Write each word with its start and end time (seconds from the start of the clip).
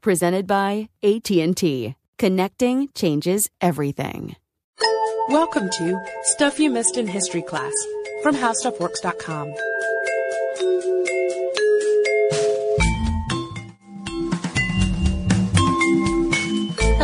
presented 0.00 0.46
by 0.46 0.88
AT&T. 1.02 1.94
Connecting 2.18 2.88
changes 2.94 3.48
everything. 3.60 4.36
Welcome 5.28 5.70
to 5.70 6.00
Stuff 6.22 6.58
You 6.58 6.70
Missed 6.70 6.96
in 6.96 7.06
History 7.06 7.42
class 7.42 7.72
from 8.22 8.34
HowStuffWorks.com. 8.36 9.54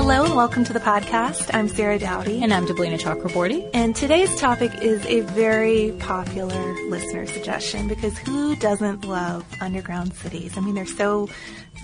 Hello 0.09 0.25
and 0.25 0.35
welcome 0.35 0.65
to 0.65 0.73
the 0.73 0.81
podcast. 0.81 1.51
I'm 1.53 1.69
Sarah 1.69 1.99
Dowdy. 1.99 2.43
And 2.43 2.51
I'm 2.51 2.65
Deblina 2.65 2.99
Chakraborty. 2.99 3.69
And 3.75 3.95
today's 3.95 4.35
topic 4.37 4.73
is 4.81 5.05
a 5.05 5.21
very 5.21 5.93
popular 5.99 6.75
listener 6.89 7.27
suggestion 7.27 7.89
because 7.89 8.17
who 8.17 8.57
doesn't 8.57 9.05
love 9.05 9.45
underground 9.61 10.15
cities? 10.15 10.57
I 10.57 10.63
mean, 10.63 10.77
they're 10.77 10.87
so 10.87 11.29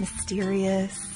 mysterious. 0.01 1.07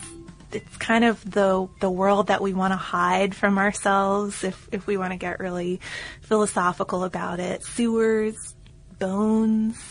It's 0.53 0.77
kind 0.77 1.03
of 1.03 1.19
the 1.25 1.67
the 1.81 1.89
world 1.89 2.27
that 2.27 2.43
we 2.43 2.53
want 2.53 2.73
to 2.73 2.77
hide 2.77 3.35
from 3.35 3.57
ourselves 3.57 4.45
if 4.45 4.69
if 4.71 4.87
we 4.87 4.99
want 4.99 5.13
to 5.13 5.19
get 5.19 5.41
really 5.41 5.81
philosophical 6.21 7.05
about 7.05 7.41
it. 7.41 7.65
Sewers, 7.65 8.55
bones, 8.99 9.83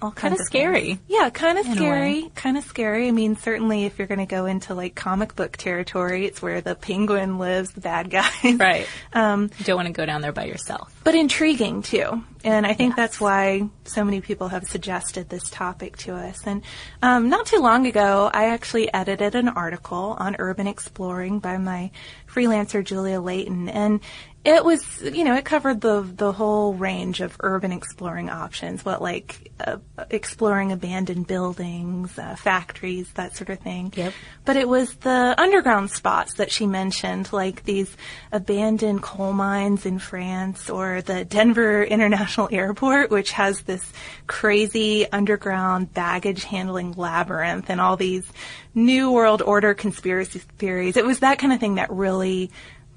all 0.00 0.12
kind 0.12 0.32
kinds 0.32 0.40
of 0.40 0.46
scary. 0.46 0.84
Things. 0.84 1.00
Yeah, 1.08 1.30
kind 1.30 1.58
of 1.58 1.66
scary. 1.66 2.30
Kind 2.34 2.56
of 2.56 2.64
scary. 2.64 3.08
I 3.08 3.10
mean, 3.10 3.36
certainly 3.36 3.84
if 3.84 3.98
you're 3.98 4.06
going 4.06 4.20
to 4.20 4.26
go 4.26 4.46
into 4.46 4.74
like 4.74 4.94
comic 4.94 5.34
book 5.34 5.56
territory, 5.56 6.26
it's 6.26 6.40
where 6.40 6.60
the 6.60 6.74
penguin 6.74 7.38
lives, 7.38 7.72
the 7.72 7.80
bad 7.80 8.10
guy. 8.10 8.30
Right. 8.56 8.86
um, 9.12 9.50
you 9.58 9.64
don't 9.64 9.76
want 9.76 9.86
to 9.86 9.92
go 9.92 10.06
down 10.06 10.20
there 10.20 10.32
by 10.32 10.44
yourself. 10.44 10.94
But 11.04 11.14
intriguing 11.14 11.82
too. 11.82 12.22
And 12.44 12.66
I 12.66 12.74
think 12.74 12.90
yes. 12.90 12.96
that's 12.96 13.20
why 13.20 13.68
so 13.84 14.04
many 14.04 14.20
people 14.20 14.48
have 14.48 14.64
suggested 14.64 15.28
this 15.28 15.50
topic 15.50 15.96
to 15.98 16.14
us. 16.14 16.46
And 16.46 16.62
um, 17.02 17.28
not 17.28 17.46
too 17.46 17.58
long 17.58 17.86
ago, 17.86 18.30
I 18.32 18.46
actually 18.46 18.92
edited 18.92 19.34
an 19.34 19.48
article 19.48 20.16
on 20.18 20.36
urban 20.38 20.66
exploring 20.66 21.40
by 21.40 21.58
my 21.58 21.90
freelancer 22.28 22.84
Julia 22.84 23.20
Layton, 23.20 23.68
and 23.68 24.00
it 24.44 24.64
was, 24.64 25.02
you 25.02 25.24
know, 25.24 25.34
it 25.34 25.44
covered 25.44 25.80
the 25.80 26.00
the 26.00 26.32
whole 26.32 26.72
range 26.72 27.20
of 27.20 27.36
urban 27.40 27.72
exploring 27.72 28.30
options. 28.30 28.84
What 28.84 29.02
like 29.02 29.52
uh, 29.60 29.78
exploring 30.10 30.70
abandoned 30.70 31.26
buildings, 31.26 32.16
uh, 32.18 32.36
factories, 32.36 33.10
that 33.12 33.36
sort 33.36 33.50
of 33.50 33.58
thing. 33.58 33.92
Yep. 33.96 34.12
But 34.44 34.56
it 34.56 34.68
was 34.68 34.94
the 34.96 35.34
underground 35.36 35.90
spots 35.90 36.34
that 36.34 36.52
she 36.52 36.66
mentioned, 36.66 37.32
like 37.32 37.64
these 37.64 37.94
abandoned 38.30 39.02
coal 39.02 39.32
mines 39.32 39.84
in 39.84 39.98
France, 39.98 40.70
or 40.70 41.02
the 41.02 41.24
Denver 41.24 41.82
International 41.98 42.48
Airport, 42.52 43.10
which 43.10 43.32
has 43.32 43.62
this 43.62 43.92
crazy 44.28 45.10
underground 45.10 45.92
baggage 45.92 46.44
handling 46.44 46.92
labyrinth, 46.92 47.70
and 47.70 47.80
all 47.80 47.96
these 47.96 48.30
new 48.72 49.10
world 49.10 49.42
order 49.42 49.74
conspiracy 49.74 50.38
theories. 50.58 50.96
It 50.96 51.04
was 51.04 51.18
that 51.20 51.40
kind 51.40 51.52
of 51.52 51.58
thing 51.58 51.74
that 51.74 51.90
really 51.90 52.52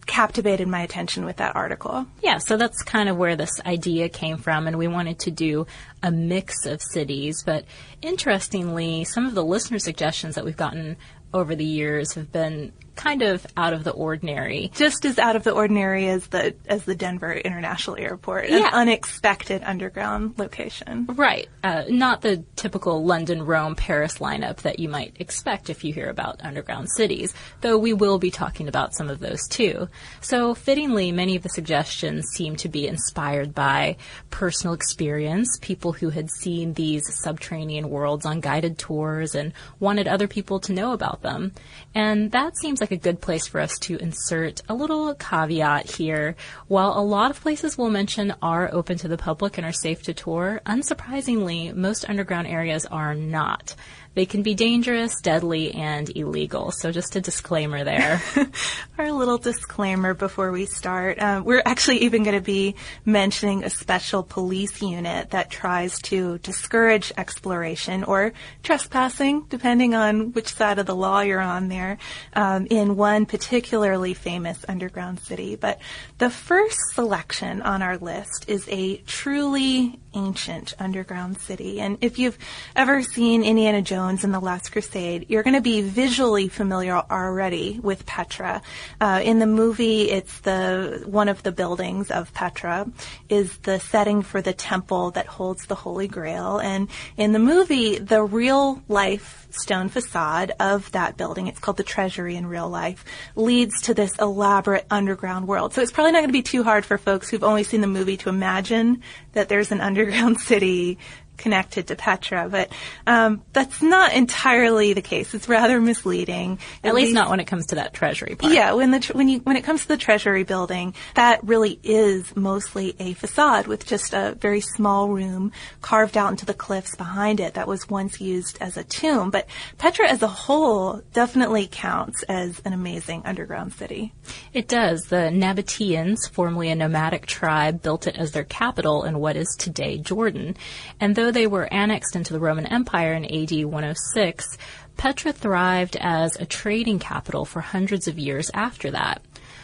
captivated 0.05 0.67
my 0.67 0.81
attention 0.81 1.25
with 1.25 1.37
that 1.37 1.55
article. 1.55 2.05
Yeah, 2.21 2.37
so 2.39 2.57
that's 2.57 2.81
kind 2.83 3.09
of 3.09 3.17
where 3.17 3.35
this 3.35 3.61
idea 3.65 4.09
came 4.09 4.37
from, 4.37 4.67
and 4.67 4.77
we 4.77 4.87
wanted 4.87 5.19
to 5.19 5.31
do 5.31 5.67
a 6.03 6.11
mix 6.11 6.65
of 6.65 6.81
cities. 6.81 7.43
But 7.45 7.65
interestingly, 8.01 9.03
some 9.03 9.25
of 9.25 9.35
the 9.35 9.43
listener 9.43 9.79
suggestions 9.79 10.35
that 10.35 10.45
we've 10.45 10.57
gotten 10.57 10.97
over 11.33 11.55
the 11.55 11.65
years 11.65 12.13
have 12.13 12.31
been 12.31 12.73
kind 12.95 13.21
of 13.21 13.45
out 13.57 13.73
of 13.73 13.83
the 13.83 13.91
ordinary. 13.91 14.71
Just 14.73 15.05
as 15.05 15.17
out 15.17 15.35
of 15.35 15.43
the 15.43 15.51
ordinary 15.51 16.07
as 16.09 16.27
the 16.27 16.55
as 16.67 16.85
the 16.85 16.95
Denver 16.95 17.33
International 17.33 17.97
Airport, 17.97 18.49
yeah. 18.49 18.57
an 18.57 18.73
unexpected 18.73 19.63
underground 19.63 20.37
location. 20.37 21.05
Right, 21.07 21.47
uh, 21.63 21.83
not 21.89 22.21
the 22.21 22.43
typical 22.55 23.03
London, 23.05 23.45
Rome, 23.45 23.75
Paris 23.75 24.17
lineup 24.17 24.57
that 24.57 24.79
you 24.79 24.89
might 24.89 25.15
expect 25.19 25.69
if 25.69 25.83
you 25.83 25.93
hear 25.93 26.09
about 26.09 26.41
underground 26.43 26.89
cities. 26.91 27.33
Though 27.61 27.77
we 27.77 27.93
will 27.93 28.19
be 28.19 28.31
talking 28.31 28.67
about 28.67 28.93
some 28.93 29.09
of 29.09 29.19
those 29.19 29.47
too. 29.47 29.87
So 30.19 30.53
fittingly, 30.53 31.11
many 31.11 31.35
of 31.35 31.43
the 31.43 31.49
suggestions 31.49 32.25
seem 32.33 32.55
to 32.57 32.69
be 32.69 32.87
inspired 32.87 33.55
by 33.55 33.97
personal 34.29 34.73
experience, 34.73 35.57
people 35.61 35.93
who 35.93 36.09
had 36.09 36.29
seen 36.29 36.73
these 36.73 37.03
subterranean 37.23 37.89
worlds 37.89 38.25
on 38.25 38.41
guided 38.41 38.77
tours 38.77 39.35
and 39.35 39.53
wanted 39.79 40.07
other 40.07 40.27
people 40.27 40.59
to 40.59 40.73
know 40.73 40.91
about 40.91 41.21
them, 41.21 41.51
and 41.95 42.31
that 42.31 42.57
seems 42.57 42.80
like 42.81 42.91
a 42.91 42.97
good 42.97 43.21
place 43.21 43.47
for 43.47 43.61
us 43.61 43.77
to 43.79 43.97
insert 43.97 44.61
a 44.67 44.73
little 44.73 45.13
caveat 45.15 45.89
here. 45.89 46.35
While 46.67 46.97
a 46.97 47.05
lot 47.05 47.31
of 47.31 47.39
places 47.39 47.77
we'll 47.77 47.89
mention 47.89 48.33
are 48.41 48.73
open 48.73 48.97
to 48.97 49.07
the 49.07 49.17
public 49.17 49.57
and 49.57 49.65
are 49.65 49.71
safe 49.71 50.01
to 50.03 50.13
tour, 50.13 50.59
unsurprisingly, 50.65 51.73
most 51.73 52.09
underground 52.09 52.47
areas 52.47 52.85
are 52.87 53.15
not. 53.15 53.75
They 54.13 54.25
can 54.25 54.43
be 54.43 54.55
dangerous, 54.55 55.21
deadly, 55.21 55.73
and 55.73 56.11
illegal. 56.17 56.71
So 56.71 56.91
just 56.91 57.15
a 57.15 57.21
disclaimer 57.21 57.85
there. 57.85 58.21
Our 58.97 59.09
little 59.09 59.37
disclaimer 59.37 60.13
before 60.13 60.51
we 60.51 60.65
start. 60.65 61.17
Uh, 61.17 61.41
we're 61.45 61.63
actually 61.65 61.99
even 61.99 62.23
going 62.23 62.35
to 62.35 62.41
be 62.41 62.75
mentioning 63.05 63.63
a 63.63 63.69
special 63.69 64.21
police 64.21 64.81
unit 64.81 65.29
that 65.29 65.49
tries 65.49 65.97
to 66.01 66.39
discourage 66.39 67.13
exploration 67.17 68.03
or 68.03 68.33
trespassing, 68.63 69.45
depending 69.49 69.95
on 69.95 70.33
which 70.33 70.53
side 70.53 70.77
of 70.77 70.87
the 70.87 70.95
law 70.95 71.21
you're 71.21 71.39
on 71.39 71.69
there, 71.69 71.97
um, 72.33 72.67
in 72.69 72.97
one 72.97 73.25
particularly 73.25 74.13
famous 74.13 74.65
underground 74.67 75.21
city. 75.21 75.55
But 75.55 75.79
the 76.17 76.29
first 76.29 76.79
selection 76.95 77.61
on 77.61 77.81
our 77.81 77.97
list 77.97 78.45
is 78.49 78.67
a 78.67 78.97
truly 78.97 80.00
ancient 80.13 80.73
underground 80.79 81.39
city. 81.39 81.79
And 81.79 81.97
if 82.01 82.19
you've 82.19 82.37
ever 82.75 83.01
seen 83.01 83.43
Indiana 83.43 83.81
Jones 83.81 84.23
and 84.23 84.33
the 84.33 84.39
Last 84.39 84.71
Crusade, 84.71 85.25
you're 85.29 85.43
going 85.43 85.55
to 85.55 85.61
be 85.61 85.81
visually 85.81 86.47
familiar 86.47 86.95
already 86.95 87.79
with 87.81 88.05
Petra. 88.05 88.61
Uh, 88.99 89.21
in 89.23 89.39
the 89.39 89.47
movie, 89.47 90.09
it's 90.09 90.39
the 90.41 91.03
one 91.05 91.29
of 91.29 91.43
the 91.43 91.51
buildings 91.51 92.11
of 92.11 92.33
Petra 92.33 92.87
is 93.29 93.57
the 93.59 93.79
setting 93.79 94.21
for 94.21 94.41
the 94.41 94.53
temple 94.53 95.11
that 95.11 95.27
holds 95.27 95.65
the 95.65 95.75
Holy 95.75 96.07
Grail. 96.07 96.59
And 96.59 96.89
in 97.17 97.31
the 97.31 97.39
movie, 97.39 97.97
the 97.97 98.23
real 98.23 98.81
life 98.87 99.40
stone 99.53 99.89
facade 99.89 100.51
of 100.59 100.91
that 100.91 101.17
building, 101.17 101.47
it's 101.47 101.59
called 101.59 101.77
the 101.77 101.83
Treasury 101.83 102.35
in 102.35 102.45
real 102.45 102.69
life, 102.69 103.05
leads 103.35 103.81
to 103.81 103.93
this 103.93 104.15
elaborate 104.19 104.85
underground 104.89 105.47
world. 105.47 105.73
So 105.73 105.81
it's 105.81 105.91
probably 105.91 106.11
not 106.11 106.19
going 106.19 106.29
to 106.29 106.33
be 106.33 106.41
too 106.41 106.63
hard 106.63 106.85
for 106.85 106.97
folks 106.97 107.29
who've 107.29 107.43
only 107.43 107.63
seen 107.63 107.81
the 107.81 107.87
movie 107.87 108.17
to 108.17 108.29
imagine 108.29 109.01
that 109.33 109.49
there's 109.49 109.71
an 109.71 109.81
underground 109.91 110.39
city 110.39 110.97
connected 111.37 111.87
to 111.87 111.95
Petra, 111.95 112.47
but 112.49 112.71
um, 113.07 113.41
that's 113.53 113.81
not 113.81 114.13
entirely 114.13 114.93
the 114.93 115.01
case. 115.01 115.33
It's 115.33 115.49
rather 115.49 115.81
misleading. 115.81 116.59
At, 116.83 116.89
At 116.89 116.95
least, 116.95 117.05
least, 117.07 117.15
not 117.15 117.29
when 117.29 117.39
it 117.39 117.47
comes 117.47 117.67
to 117.67 117.75
that 117.75 117.93
treasury 117.93 118.35
part. 118.35 118.53
Yeah, 118.53 118.73
when 118.73 118.91
the 118.91 119.11
when 119.13 119.27
you 119.27 119.39
when 119.39 119.55
it 119.55 119.63
comes 119.63 119.81
to 119.83 119.87
the 119.87 119.97
treasury 119.97 120.43
building, 120.43 120.93
that 121.15 121.43
really 121.43 121.79
is 121.83 122.35
mostly 122.35 122.95
a 122.99 123.13
facade 123.13 123.67
with 123.67 123.85
just 123.85 124.13
a 124.13 124.37
very 124.39 124.61
small 124.61 125.09
room 125.09 125.51
carved 125.81 126.17
out 126.17 126.31
into 126.31 126.45
the 126.45 126.53
cliffs 126.53 126.95
behind 126.95 127.39
it 127.39 127.55
that 127.55 127.67
was 127.67 127.89
once 127.89 128.21
used 128.21 128.57
as 128.61 128.77
a 128.77 128.83
tomb. 128.83 129.31
But 129.31 129.47
Petra 129.77 130.07
as 130.07 130.21
a 130.21 130.27
whole 130.27 131.01
definitely 131.13 131.67
counts 131.71 132.23
as 132.23 132.61
an 132.65 132.73
amazing 132.73 133.23
underground 133.25 133.73
city. 133.73 134.13
It 134.53 134.67
does. 134.67 135.05
The 135.05 135.31
Nabateans, 135.31 136.29
formerly 136.31 136.69
a 136.69 136.75
nomadic 136.75 137.25
tribe, 137.25 137.81
built 137.81 138.07
it 138.07 138.15
as 138.15 138.31
their 138.31 138.43
capital 138.43 139.03
in 139.03 139.19
what 139.19 139.35
is 139.35 139.55
today 139.57 139.97
Jordan. 139.97 140.55
And 140.99 141.15
though 141.21 141.29
they 141.29 141.45
were 141.45 141.71
annexed 141.71 142.15
into 142.15 142.33
the 142.33 142.39
Roman 142.39 142.65
Empire 142.65 143.13
in 143.13 143.25
AD 143.25 143.65
106, 143.65 144.57
Petra 144.97 145.31
thrived 145.31 145.95
as 145.97 146.35
a 146.35 146.47
trading 146.47 146.97
capital 146.97 147.45
for 147.45 147.61
hundreds 147.61 148.07
of 148.07 148.17
years 148.17 148.49
after 148.55 148.89
that. 148.89 149.21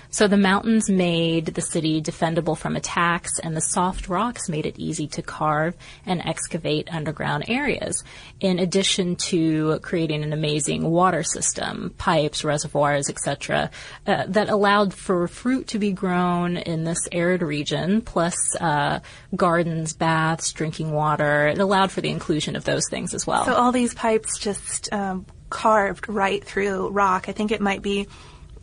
So 0.10 0.28
the 0.28 0.38
mountains 0.38 0.90
made 0.90 1.48
the 1.48 1.62
city 1.62 2.02
defendable 2.02 2.58
from 2.58 2.76
attacks, 2.76 3.40
and 3.40 3.56
the 3.56 3.62
soft 3.62 4.08
rocks 4.08 4.50
made 4.50 4.66
it 4.66 4.80
easy 4.80 5.08
to 5.08 5.22
carve 5.22 5.76
and 6.06 6.26
excavate 6.26 6.94
underground 6.94 7.46
areas, 7.48 8.04
in 8.40 8.60
addition 8.60 9.16
to 9.16 9.80
creating 9.80 10.24
an 10.24 10.34
amazing 10.34 10.84
water 10.84 11.24
system, 11.24 11.94
pipes, 11.98 12.44
reservoirs, 12.44 13.10
etc., 13.10 13.70
uh, 14.06 14.26
that 14.28 14.50
allowed 14.50 14.94
for 14.94 15.28
fruit 15.28 15.68
to 15.68 15.80
be 15.80 15.92
grown 15.92 16.58
in 16.58 16.84
this 16.84 17.08
arid 17.12 17.42
region, 17.42 18.02
plus 18.02 18.36
uh, 18.60 19.00
gardens, 19.36 19.94
baths, 19.94 20.52
drinking 20.52 20.92
water. 20.92 21.48
It 21.48 21.58
allowed 21.58 21.92
for 21.92 22.02
the 22.02 22.10
inclusion 22.10 22.56
of 22.56 22.64
those 22.64 22.84
things 22.90 23.14
as 23.14 23.28
well. 23.28 23.46
So 23.46 23.54
all 23.54 23.72
these 23.72 23.94
pipes 23.94 24.40
just 24.40 24.92
um, 24.94 25.26
carved 25.50 26.10
right 26.10 26.44
through 26.44 26.90
rock. 26.90 27.30
I 27.30 27.32
think 27.32 27.52
it 27.52 27.62
might 27.62 27.82
be 27.82 28.08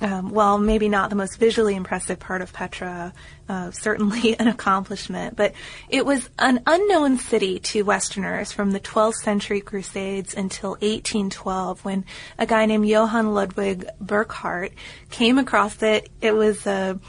um, 0.04 0.28
well, 0.28 0.58
maybe 0.58 0.90
not 0.90 1.08
the 1.08 1.16
most 1.16 1.38
visually 1.38 1.74
impressive 1.74 2.18
part 2.18 2.42
of 2.42 2.52
Petra, 2.52 3.14
uh, 3.48 3.70
certainly 3.70 4.36
an 4.38 4.48
accomplishment, 4.48 5.34
but 5.34 5.54
it 5.88 6.04
was 6.04 6.28
an 6.38 6.60
unknown 6.66 7.16
city 7.16 7.58
to 7.60 7.82
Westerners 7.82 8.52
from 8.52 8.72
the 8.72 8.80
12th 8.80 9.14
century 9.14 9.62
Crusades 9.62 10.34
until 10.34 10.72
1812 10.72 11.82
when 11.86 12.04
a 12.38 12.44
guy 12.44 12.66
named 12.66 12.86
Johann 12.86 13.32
Ludwig 13.32 13.86
Burckhardt 13.98 14.72
came 15.10 15.38
across 15.38 15.82
it. 15.82 16.10
It 16.20 16.32
was 16.32 16.66
a, 16.66 17.00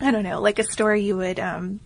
I 0.00 0.10
don't 0.10 0.24
know, 0.24 0.40
like 0.40 0.58
a 0.58 0.64
story 0.64 1.02
you 1.02 1.16
would, 1.16 1.38
um, 1.38 1.78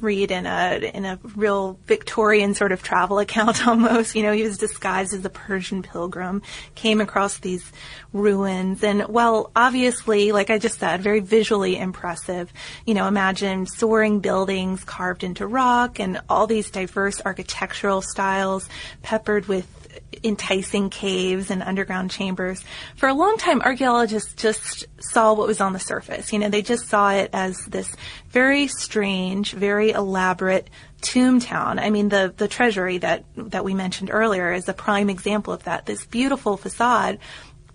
read 0.00 0.30
in 0.30 0.46
a 0.46 0.90
in 0.94 1.04
a 1.04 1.18
real 1.36 1.78
Victorian 1.86 2.54
sort 2.54 2.72
of 2.72 2.82
travel 2.82 3.18
account 3.18 3.66
almost. 3.66 4.14
You 4.14 4.22
know, 4.22 4.32
he 4.32 4.42
was 4.42 4.58
disguised 4.58 5.14
as 5.14 5.24
a 5.24 5.30
Persian 5.30 5.82
pilgrim, 5.82 6.42
came 6.74 7.00
across 7.00 7.38
these 7.38 7.70
ruins, 8.12 8.82
and 8.82 9.06
well, 9.08 9.50
obviously, 9.54 10.32
like 10.32 10.50
I 10.50 10.58
just 10.58 10.78
said, 10.78 11.02
very 11.02 11.20
visually 11.20 11.76
impressive. 11.76 12.52
You 12.86 12.94
know, 12.94 13.06
imagine 13.06 13.66
soaring 13.66 14.20
buildings 14.20 14.84
carved 14.84 15.24
into 15.24 15.46
rock 15.46 15.98
and 15.98 16.20
all 16.28 16.46
these 16.46 16.70
diverse 16.70 17.20
architectural 17.24 18.02
styles 18.02 18.68
peppered 19.02 19.46
with 19.46 19.81
enticing 20.22 20.90
caves 20.90 21.50
and 21.50 21.62
underground 21.62 22.10
chambers. 22.10 22.62
For 22.96 23.08
a 23.08 23.14
long 23.14 23.36
time, 23.38 23.60
archaeologists 23.60 24.34
just 24.34 24.86
saw 25.00 25.34
what 25.34 25.46
was 25.46 25.60
on 25.60 25.72
the 25.72 25.78
surface. 25.78 26.32
You 26.32 26.38
know, 26.38 26.48
they 26.48 26.62
just 26.62 26.88
saw 26.88 27.12
it 27.12 27.30
as 27.32 27.56
this 27.66 27.94
very 28.28 28.66
strange, 28.66 29.52
very 29.52 29.90
elaborate 29.90 30.68
tomb 31.00 31.40
town. 31.40 31.78
I 31.78 31.90
mean, 31.90 32.08
the, 32.08 32.32
the 32.36 32.48
treasury 32.48 32.98
that, 32.98 33.24
that 33.36 33.64
we 33.64 33.74
mentioned 33.74 34.10
earlier 34.12 34.52
is 34.52 34.68
a 34.68 34.74
prime 34.74 35.10
example 35.10 35.52
of 35.52 35.64
that. 35.64 35.86
This 35.86 36.06
beautiful 36.06 36.56
facade, 36.56 37.18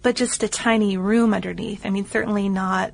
but 0.01 0.15
just 0.15 0.43
a 0.43 0.47
tiny 0.47 0.97
room 0.97 1.33
underneath. 1.33 1.85
I 1.85 1.89
mean, 1.89 2.05
certainly 2.05 2.49
not 2.49 2.93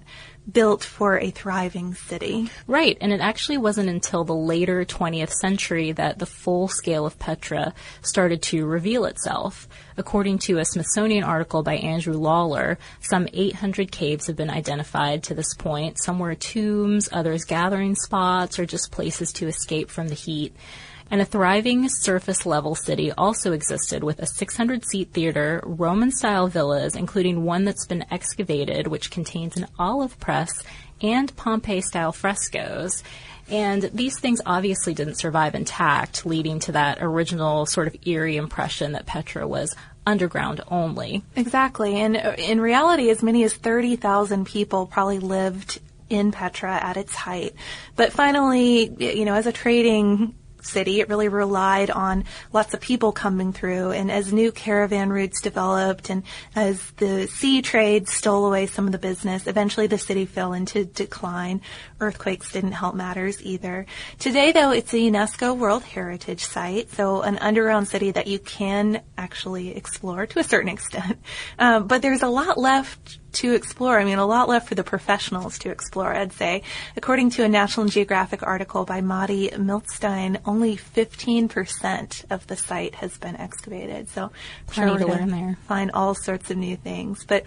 built 0.52 0.84
for 0.84 1.18
a 1.20 1.32
thriving 1.32 1.94
city. 1.94 2.50
Right, 2.68 2.98
and 3.00 3.14
it 3.14 3.22
actually 3.22 3.58
wasn't 3.58 3.90
until 3.90 4.24
the 4.24 4.36
later 4.36 4.84
20th 4.84 5.32
century 5.32 5.92
that 5.94 6.20
the 6.20 6.26
full 6.26 6.68
scale 6.68 7.06
of 7.06 7.20
Petra 7.20 7.74
started 8.02 8.42
to 8.44 8.66
reveal 8.66 9.06
itself. 9.06 9.68
According 9.98 10.40
to 10.40 10.58
a 10.58 10.66
Smithsonian 10.66 11.24
article 11.24 11.64
by 11.64 11.76
Andrew 11.76 12.14
Lawler, 12.14 12.78
some 13.00 13.28
800 13.32 13.92
caves 13.92 14.28
have 14.28 14.36
been 14.36 14.50
identified 14.50 15.24
to 15.24 15.34
this 15.34 15.54
point. 15.54 15.98
Some 16.00 16.20
were 16.20 16.36
tombs, 16.36 17.10
others 17.12 17.46
gathering 17.46 17.96
spots, 17.96 18.60
or 18.60 18.66
just 18.66 18.92
places 18.92 19.32
to 19.34 19.48
escape 19.48 19.90
from 19.90 20.10
the 20.10 20.16
heat. 20.16 20.56
And 21.12 21.22
a 21.22 21.26
thriving 21.26 21.90
surface 21.90 22.46
level 22.46 22.76
city 22.76 23.12
also 23.12 23.52
existed 23.52 24.04
with 24.04 24.20
a 24.20 24.26
600 24.26 24.86
seat 24.86 25.12
theater, 25.12 25.62
Roman 25.66 26.12
style 26.12 26.48
villas, 26.48 26.96
including 26.96 27.44
one 27.44 27.66
that's 27.66 27.86
been 27.86 28.06
excavated, 28.10 28.88
which 28.88 29.12
contains 29.12 29.58
an 29.58 29.68
olive 29.78 30.20
press 30.20 30.64
and 31.02 31.36
Pompeii 31.36 31.82
style 31.82 32.12
frescoes. 32.12 33.04
And 33.50 33.84
these 33.94 34.18
things 34.20 34.42
obviously 34.46 34.94
didn't 34.94 35.16
survive 35.16 35.54
intact, 35.54 36.26
leading 36.26 36.60
to 36.62 36.72
that 36.72 37.00
original 37.02 37.66
sort 37.66 37.88
of 37.88 37.96
eerie 38.08 38.38
impression 38.38 38.94
that 38.94 39.06
Petra 39.06 39.48
was 39.48 39.76
underground 40.06 40.62
only. 40.68 41.24
Exactly. 41.36 42.00
And 42.00 42.18
uh, 42.18 42.36
in 42.38 42.60
reality, 42.62 43.10
as 43.10 43.22
many 43.22 43.44
as 43.44 43.54
30,000 43.54 44.46
people 44.46 44.86
probably 44.86 45.20
lived 45.20 45.80
in 46.10 46.32
Petra 46.32 46.74
at 46.74 46.98
its 46.98 47.16
height. 47.16 47.54
But 47.96 48.14
finally, 48.14 48.94
you 49.00 49.26
know, 49.26 49.34
as 49.34 49.48
a 49.48 49.52
trading 49.52 50.36
city. 50.66 51.00
It 51.00 51.10
really 51.10 51.28
relied 51.28 51.90
on 51.90 52.26
lots 52.52 52.74
of 52.74 52.82
people 52.82 53.12
coming 53.12 53.54
through. 53.54 53.92
And 53.92 54.12
as 54.12 54.34
new 54.34 54.52
caravan 54.52 55.12
routes 55.12 55.42
developed 55.42 56.10
and 56.10 56.24
as 56.56 56.92
the 56.98 57.28
sea 57.28 57.62
trade 57.62 58.08
stole 58.08 58.46
away 58.46 58.66
some 58.66 58.86
of 58.86 58.92
the 58.92 58.98
business, 58.98 59.48
eventually 59.48 59.88
the 59.88 59.98
city 59.98 60.26
fell 60.26 60.54
into 60.54 60.86
decline. 60.86 61.62
Earthquakes 62.00 62.52
didn't 62.52 62.74
help 62.74 62.96
matters 62.96 63.44
either. 63.44 63.86
Today, 64.20 64.52
though, 64.52 64.72
it's 64.72 64.94
a 64.94 64.98
UNESCO 64.98 65.58
World 65.58 65.84
Heritage 65.84 66.44
Site, 66.44 66.92
so 66.92 67.22
an 67.22 67.38
underground 67.38 67.88
city 67.88 68.12
that 68.12 68.28
you 68.28 68.40
can 68.40 69.02
actually 69.18 69.76
explore 69.76 70.26
to 70.28 70.40
a 70.40 70.44
certain 70.44 70.70
extent. 70.74 71.20
Um, 71.60 71.88
but 71.88 72.02
there's 72.02 72.24
a 72.24 72.30
lot 72.30 72.58
left 72.58 73.20
to 73.34 73.54
explore. 73.54 74.00
I 74.00 74.06
mean, 74.06 74.18
a 74.18 74.26
lot 74.26 74.48
left 74.48 74.68
for 74.68 74.76
the 74.76 74.84
professionals 74.84 75.60
to 75.60 75.70
explore, 75.70 76.14
I'd 76.14 76.34
say. 76.34 76.64
According 76.96 77.32
to 77.32 77.44
a 77.44 77.50
National 77.50 77.88
Geographic 77.88 78.44
article 78.44 78.86
by 78.86 79.02
Mati 79.02 79.50
Milstein, 79.50 80.40
only 80.46 80.78
15% 80.78 82.32
of 82.32 82.48
the 82.48 82.56
site 82.56 82.96
has 82.96 83.18
been 83.18 83.36
excavated. 83.36 84.10
So, 84.10 84.32
plenty 84.68 84.98
to 84.98 85.08
learn 85.08 85.30
there. 85.30 85.58
Find 85.68 85.92
all 85.92 86.16
sorts 86.16 86.52
of 86.52 86.58
new 86.58 86.76
things. 86.76 87.26
But 87.26 87.44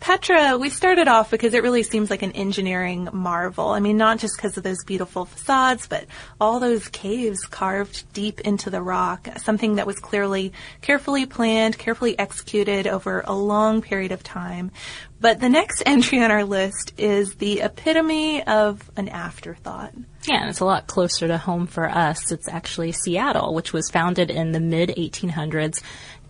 Petra, 0.00 0.56
we 0.56 0.70
started 0.70 1.08
off 1.08 1.30
because 1.30 1.54
it 1.54 1.62
really 1.64 1.82
seems 1.82 2.08
like 2.08 2.22
an 2.22 2.30
engineering 2.32 3.08
marvel. 3.12 3.70
I 3.70 3.80
mean, 3.80 3.96
not 3.96 4.18
just 4.18 4.36
because 4.36 4.56
of 4.56 4.62
those 4.62 4.84
beautiful 4.84 5.24
facades, 5.24 5.88
but 5.88 6.06
all 6.40 6.60
those 6.60 6.86
caves 6.88 7.40
carved 7.46 8.10
deep 8.12 8.40
into 8.42 8.70
the 8.70 8.80
rock, 8.80 9.28
something 9.38 9.74
that 9.74 9.88
was 9.88 9.98
clearly 9.98 10.52
carefully 10.82 11.26
planned, 11.26 11.78
carefully 11.78 12.16
executed 12.16 12.86
over 12.86 13.24
a 13.26 13.34
long 13.34 13.82
period 13.82 14.12
of 14.12 14.22
time. 14.22 14.70
But 15.20 15.40
the 15.40 15.48
next 15.48 15.82
entry 15.84 16.22
on 16.22 16.30
our 16.30 16.44
list 16.44 16.92
is 16.96 17.34
the 17.34 17.60
epitome 17.60 18.42
of 18.44 18.88
an 18.96 19.08
afterthought. 19.08 19.92
Yeah, 20.28 20.40
and 20.40 20.50
it's 20.50 20.60
a 20.60 20.64
lot 20.64 20.86
closer 20.86 21.26
to 21.26 21.38
home 21.38 21.66
for 21.66 21.88
us. 21.88 22.30
It's 22.30 22.48
actually 22.48 22.92
Seattle, 22.92 23.54
which 23.54 23.72
was 23.72 23.90
founded 23.90 24.30
in 24.30 24.52
the 24.52 24.60
mid 24.60 24.90
1800s 24.90 25.82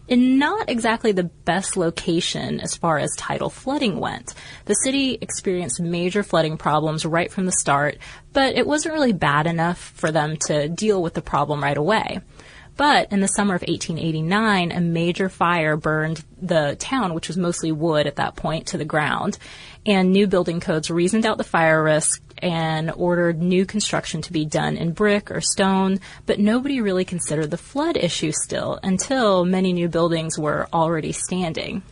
in 0.08 0.38
not 0.38 0.70
exactly 0.70 1.12
the 1.12 1.24
best 1.24 1.76
location 1.76 2.60
as 2.60 2.74
far 2.74 2.98
as 2.98 3.14
tidal 3.16 3.50
flooding 3.50 4.00
went. 4.00 4.34
The 4.64 4.74
city 4.74 5.18
experienced 5.20 5.80
major 5.80 6.22
flooding 6.22 6.56
problems 6.56 7.04
right 7.04 7.30
from 7.30 7.44
the 7.44 7.52
start, 7.52 7.98
but 8.32 8.56
it 8.56 8.66
wasn't 8.66 8.94
really 8.94 9.12
bad 9.12 9.46
enough 9.46 9.78
for 9.78 10.10
them 10.10 10.36
to 10.46 10.68
deal 10.68 11.02
with 11.02 11.14
the 11.14 11.22
problem 11.22 11.62
right 11.62 11.76
away. 11.76 12.20
But 12.78 13.10
in 13.10 13.18
the 13.18 13.26
summer 13.26 13.56
of 13.56 13.62
1889, 13.62 14.70
a 14.70 14.80
major 14.80 15.28
fire 15.28 15.76
burned 15.76 16.24
the 16.40 16.76
town, 16.78 17.12
which 17.12 17.26
was 17.26 17.36
mostly 17.36 17.72
wood 17.72 18.06
at 18.06 18.16
that 18.16 18.36
point, 18.36 18.68
to 18.68 18.78
the 18.78 18.84
ground. 18.84 19.36
And 19.84 20.12
new 20.12 20.28
building 20.28 20.60
codes 20.60 20.88
reasoned 20.88 21.26
out 21.26 21.38
the 21.38 21.44
fire 21.44 21.82
risk 21.82 22.22
and 22.38 22.92
ordered 22.92 23.42
new 23.42 23.66
construction 23.66 24.22
to 24.22 24.32
be 24.32 24.44
done 24.44 24.76
in 24.76 24.92
brick 24.92 25.32
or 25.32 25.40
stone, 25.40 25.98
but 26.24 26.38
nobody 26.38 26.80
really 26.80 27.04
considered 27.04 27.50
the 27.50 27.56
flood 27.56 27.96
issue 27.96 28.30
still 28.30 28.78
until 28.84 29.44
many 29.44 29.72
new 29.72 29.88
buildings 29.88 30.38
were 30.38 30.68
already 30.72 31.10
standing 31.10 31.82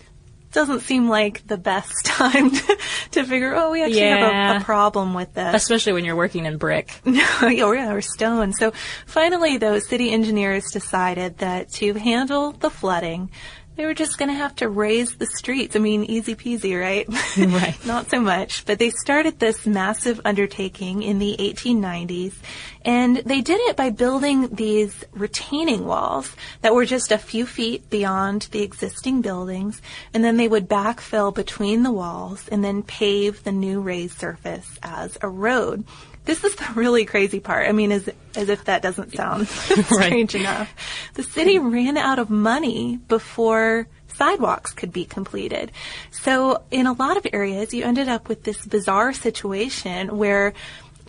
doesn't 0.52 0.80
seem 0.80 1.08
like 1.08 1.46
the 1.46 1.56
best 1.56 1.92
time 2.04 2.50
to, 2.50 2.78
to 3.12 3.24
figure, 3.24 3.54
oh, 3.54 3.72
we 3.72 3.82
actually 3.82 4.00
yeah. 4.00 4.48
have 4.48 4.56
a, 4.56 4.60
a, 4.60 4.64
problem 4.64 5.14
with 5.14 5.34
this. 5.34 5.54
Especially 5.54 5.92
when 5.92 6.04
you're 6.04 6.16
working 6.16 6.46
in 6.46 6.56
brick. 6.56 7.00
No, 7.04 7.26
oh, 7.42 7.72
yeah, 7.72 7.92
or 7.92 8.00
stone. 8.00 8.52
So 8.52 8.72
finally, 9.06 9.58
though, 9.58 9.78
city 9.78 10.10
engineers 10.10 10.70
decided 10.70 11.38
that 11.38 11.70
to 11.74 11.94
handle 11.94 12.52
the 12.52 12.70
flooding, 12.70 13.30
they 13.76 13.85
were 13.85 13.95
just 13.95 14.18
going 14.18 14.30
to 14.30 14.35
have 14.35 14.56
to 14.56 14.68
raise 14.68 15.16
the 15.16 15.26
streets. 15.26 15.76
I 15.76 15.78
mean, 15.78 16.04
easy 16.04 16.35
peasy, 16.35 16.78
right? 16.78 17.06
Right. 17.37 17.76
Not 17.87 18.11
so 18.11 18.21
much. 18.21 18.64
But 18.64 18.78
they 18.78 18.90
started 18.90 19.38
this 19.38 19.66
massive 19.66 20.21
undertaking 20.25 21.02
in 21.02 21.18
the 21.18 21.37
1890s, 21.38 22.35
and 22.83 23.18
they 23.18 23.40
did 23.40 23.61
it 23.61 23.76
by 23.76 23.90
building 23.90 24.49
these 24.54 25.04
retaining 25.12 25.85
walls 25.85 26.35
that 26.62 26.75
were 26.75 26.87
just 26.87 27.12
a 27.12 27.18
few 27.18 27.45
feet 27.47 27.90
beyond 27.90 28.49
the 28.52 28.62
existing 28.62 29.21
buildings, 29.21 29.83
and 30.14 30.25
then 30.25 30.38
they 30.38 30.49
would 30.49 30.68
backfill 30.68 31.35
between 31.35 31.83
the 31.83 31.92
walls 31.92 32.49
and 32.49 32.64
then 32.64 32.83
pave 32.83 33.45
the 33.45 33.52
new 33.52 33.80
raised 33.80 34.18
surface 34.18 34.78
as 34.83 35.18
a 35.21 35.28
road. 35.28 35.85
This 36.26 36.45
is 36.45 36.54
the 36.56 36.66
really 36.75 37.04
crazy 37.06 37.40
part. 37.40 37.68
I 37.68 37.73
mean, 37.73 37.92
as, 37.92 38.11
as 38.35 38.49
if 38.49 38.64
that 38.64 38.83
doesn't 38.83 39.14
sound 39.14 39.49
strange 39.49 40.35
enough. 40.35 40.73
The 41.14 41.23
city 41.23 41.59
ran 41.59 41.97
out 41.97 42.18
of 42.18 42.28
money 42.28 42.99
before 43.09 43.88
sidewalks 44.09 44.73
could 44.73 44.92
be 44.92 45.04
completed. 45.04 45.73
So 46.11 46.62
in 46.71 46.87
a 46.87 46.92
lot 46.92 47.16
of 47.16 47.26
areas, 47.33 47.73
you 47.73 47.85
ended 47.85 48.09
up 48.09 48.28
with 48.28 48.42
this 48.42 48.66
bizarre 48.66 49.12
situation 49.12 50.16
where 50.18 50.52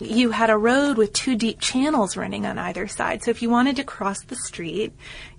you 0.00 0.30
had 0.30 0.50
a 0.50 0.56
road 0.56 0.96
with 0.96 1.12
two 1.12 1.34
deep 1.34 1.60
channels 1.60 2.16
running 2.16 2.46
on 2.46 2.58
either 2.58 2.86
side. 2.86 3.22
So 3.22 3.30
if 3.30 3.42
you 3.42 3.50
wanted 3.50 3.76
to 3.76 3.84
cross 3.84 4.22
the 4.22 4.36
street, 4.36 4.92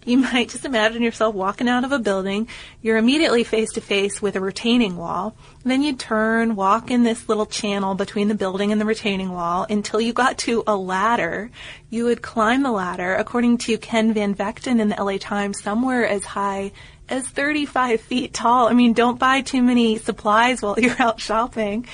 you 0.05 0.17
might 0.17 0.49
just 0.49 0.65
imagine 0.65 1.03
yourself 1.03 1.35
walking 1.35 1.67
out 1.67 1.83
of 1.83 1.91
a 1.91 1.99
building. 1.99 2.47
You're 2.81 2.97
immediately 2.97 3.43
face 3.43 3.71
to 3.73 3.81
face 3.81 4.21
with 4.21 4.35
a 4.35 4.41
retaining 4.41 4.95
wall. 4.95 5.35
Then 5.63 5.83
you 5.83 5.93
turn, 5.93 6.55
walk 6.55 6.89
in 6.89 7.03
this 7.03 7.27
little 7.27 7.45
channel 7.45 7.95
between 7.95 8.27
the 8.27 8.35
building 8.35 8.71
and 8.71 8.79
the 8.79 8.85
retaining 8.85 9.31
wall 9.31 9.65
until 9.69 9.99
you 9.99 10.13
got 10.13 10.37
to 10.39 10.63
a 10.65 10.75
ladder. 10.75 11.51
You 11.89 12.05
would 12.05 12.21
climb 12.21 12.63
the 12.63 12.71
ladder, 12.71 13.13
according 13.13 13.57
to 13.59 13.77
Ken 13.77 14.13
Van 14.13 14.33
Vechten 14.33 14.79
in 14.79 14.89
the 14.89 15.03
LA 15.03 15.17
Times, 15.17 15.61
somewhere 15.61 16.07
as 16.07 16.23
high 16.23 16.71
as 17.09 17.27
35 17.27 17.99
feet 17.99 18.33
tall. 18.33 18.67
I 18.67 18.73
mean, 18.73 18.93
don't 18.93 19.19
buy 19.19 19.41
too 19.41 19.61
many 19.61 19.97
supplies 19.97 20.61
while 20.61 20.75
you're 20.79 21.01
out 21.01 21.19
shopping. 21.19 21.87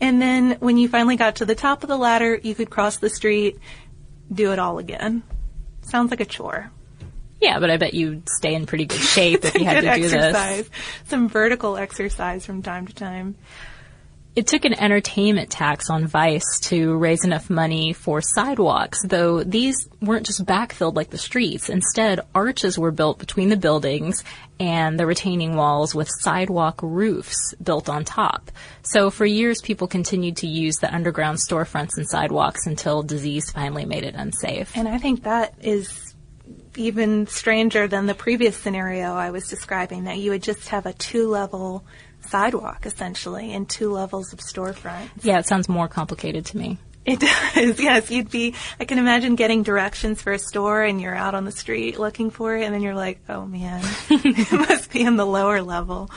And 0.00 0.20
then 0.20 0.52
when 0.60 0.78
you 0.78 0.88
finally 0.88 1.16
got 1.16 1.36
to 1.36 1.44
the 1.44 1.54
top 1.54 1.82
of 1.82 1.88
the 1.88 1.98
ladder, 1.98 2.40
you 2.42 2.54
could 2.54 2.70
cross 2.70 2.96
the 2.96 3.10
street, 3.10 3.58
do 4.32 4.52
it 4.52 4.58
all 4.58 4.78
again. 4.78 5.22
Sounds 5.82 6.10
like 6.10 6.20
a 6.20 6.24
chore. 6.24 6.70
Yeah, 7.40 7.58
but 7.58 7.70
I 7.70 7.76
bet 7.76 7.94
you'd 7.94 8.28
stay 8.28 8.54
in 8.54 8.66
pretty 8.66 8.84
good 8.86 9.00
shape 9.00 9.44
if 9.44 9.54
you 9.54 9.64
had 9.64 9.76
to 9.76 9.80
do 9.82 9.88
exercise. 9.88 10.68
this. 10.68 10.70
Some 11.08 11.28
vertical 11.28 11.76
exercise 11.76 12.44
from 12.44 12.62
time 12.62 12.86
to 12.86 12.94
time. 12.94 13.36
It 14.36 14.46
took 14.46 14.64
an 14.64 14.78
entertainment 14.78 15.50
tax 15.50 15.90
on 15.90 16.06
Vice 16.06 16.60
to 16.62 16.96
raise 16.96 17.24
enough 17.24 17.50
money 17.50 17.92
for 17.92 18.20
sidewalks, 18.20 19.02
though 19.04 19.42
these 19.42 19.88
weren't 20.00 20.24
just 20.24 20.44
backfilled 20.44 20.94
like 20.94 21.10
the 21.10 21.18
streets. 21.18 21.68
Instead, 21.68 22.20
arches 22.32 22.78
were 22.78 22.92
built 22.92 23.18
between 23.18 23.48
the 23.48 23.56
buildings 23.56 24.22
and 24.60 25.00
the 25.00 25.06
retaining 25.06 25.56
walls 25.56 25.96
with 25.96 26.08
sidewalk 26.20 26.78
roofs 26.80 27.54
built 27.60 27.88
on 27.88 28.04
top. 28.04 28.52
So 28.82 29.10
for 29.10 29.26
years, 29.26 29.60
people 29.60 29.88
continued 29.88 30.36
to 30.38 30.46
use 30.46 30.76
the 30.76 30.94
underground 30.94 31.38
storefronts 31.38 31.96
and 31.96 32.08
sidewalks 32.08 32.68
until 32.68 33.02
disease 33.02 33.50
finally 33.50 33.84
made 33.84 34.04
it 34.04 34.14
unsafe. 34.14 34.76
And 34.76 34.86
I 34.86 34.98
think 34.98 35.24
that 35.24 35.54
is 35.60 36.09
even 36.76 37.26
stranger 37.26 37.86
than 37.88 38.06
the 38.06 38.14
previous 38.14 38.56
scenario 38.56 39.14
I 39.14 39.30
was 39.30 39.48
describing, 39.48 40.04
that 40.04 40.18
you 40.18 40.30
would 40.30 40.42
just 40.42 40.68
have 40.68 40.86
a 40.86 40.92
two 40.92 41.28
level 41.28 41.84
sidewalk 42.22 42.86
essentially 42.86 43.52
and 43.52 43.68
two 43.68 43.92
levels 43.92 44.32
of 44.32 44.40
storefront. 44.40 45.08
Yeah, 45.22 45.38
it 45.38 45.46
sounds 45.46 45.68
more 45.68 45.88
complicated 45.88 46.46
to 46.46 46.58
me. 46.58 46.78
It 47.04 47.20
does, 47.20 47.80
yes. 47.80 48.10
You'd 48.10 48.30
be, 48.30 48.54
I 48.78 48.84
can 48.84 48.98
imagine 48.98 49.34
getting 49.34 49.62
directions 49.62 50.20
for 50.20 50.32
a 50.32 50.38
store 50.38 50.82
and 50.82 51.00
you're 51.00 51.14
out 51.14 51.34
on 51.34 51.44
the 51.44 51.52
street 51.52 51.98
looking 51.98 52.30
for 52.30 52.56
it 52.56 52.64
and 52.64 52.74
then 52.74 52.82
you're 52.82 52.94
like, 52.94 53.20
oh 53.28 53.46
man, 53.46 53.82
it 54.10 54.52
must 54.52 54.92
be 54.92 55.00
in 55.00 55.16
the 55.16 55.26
lower 55.26 55.62
level. 55.62 56.10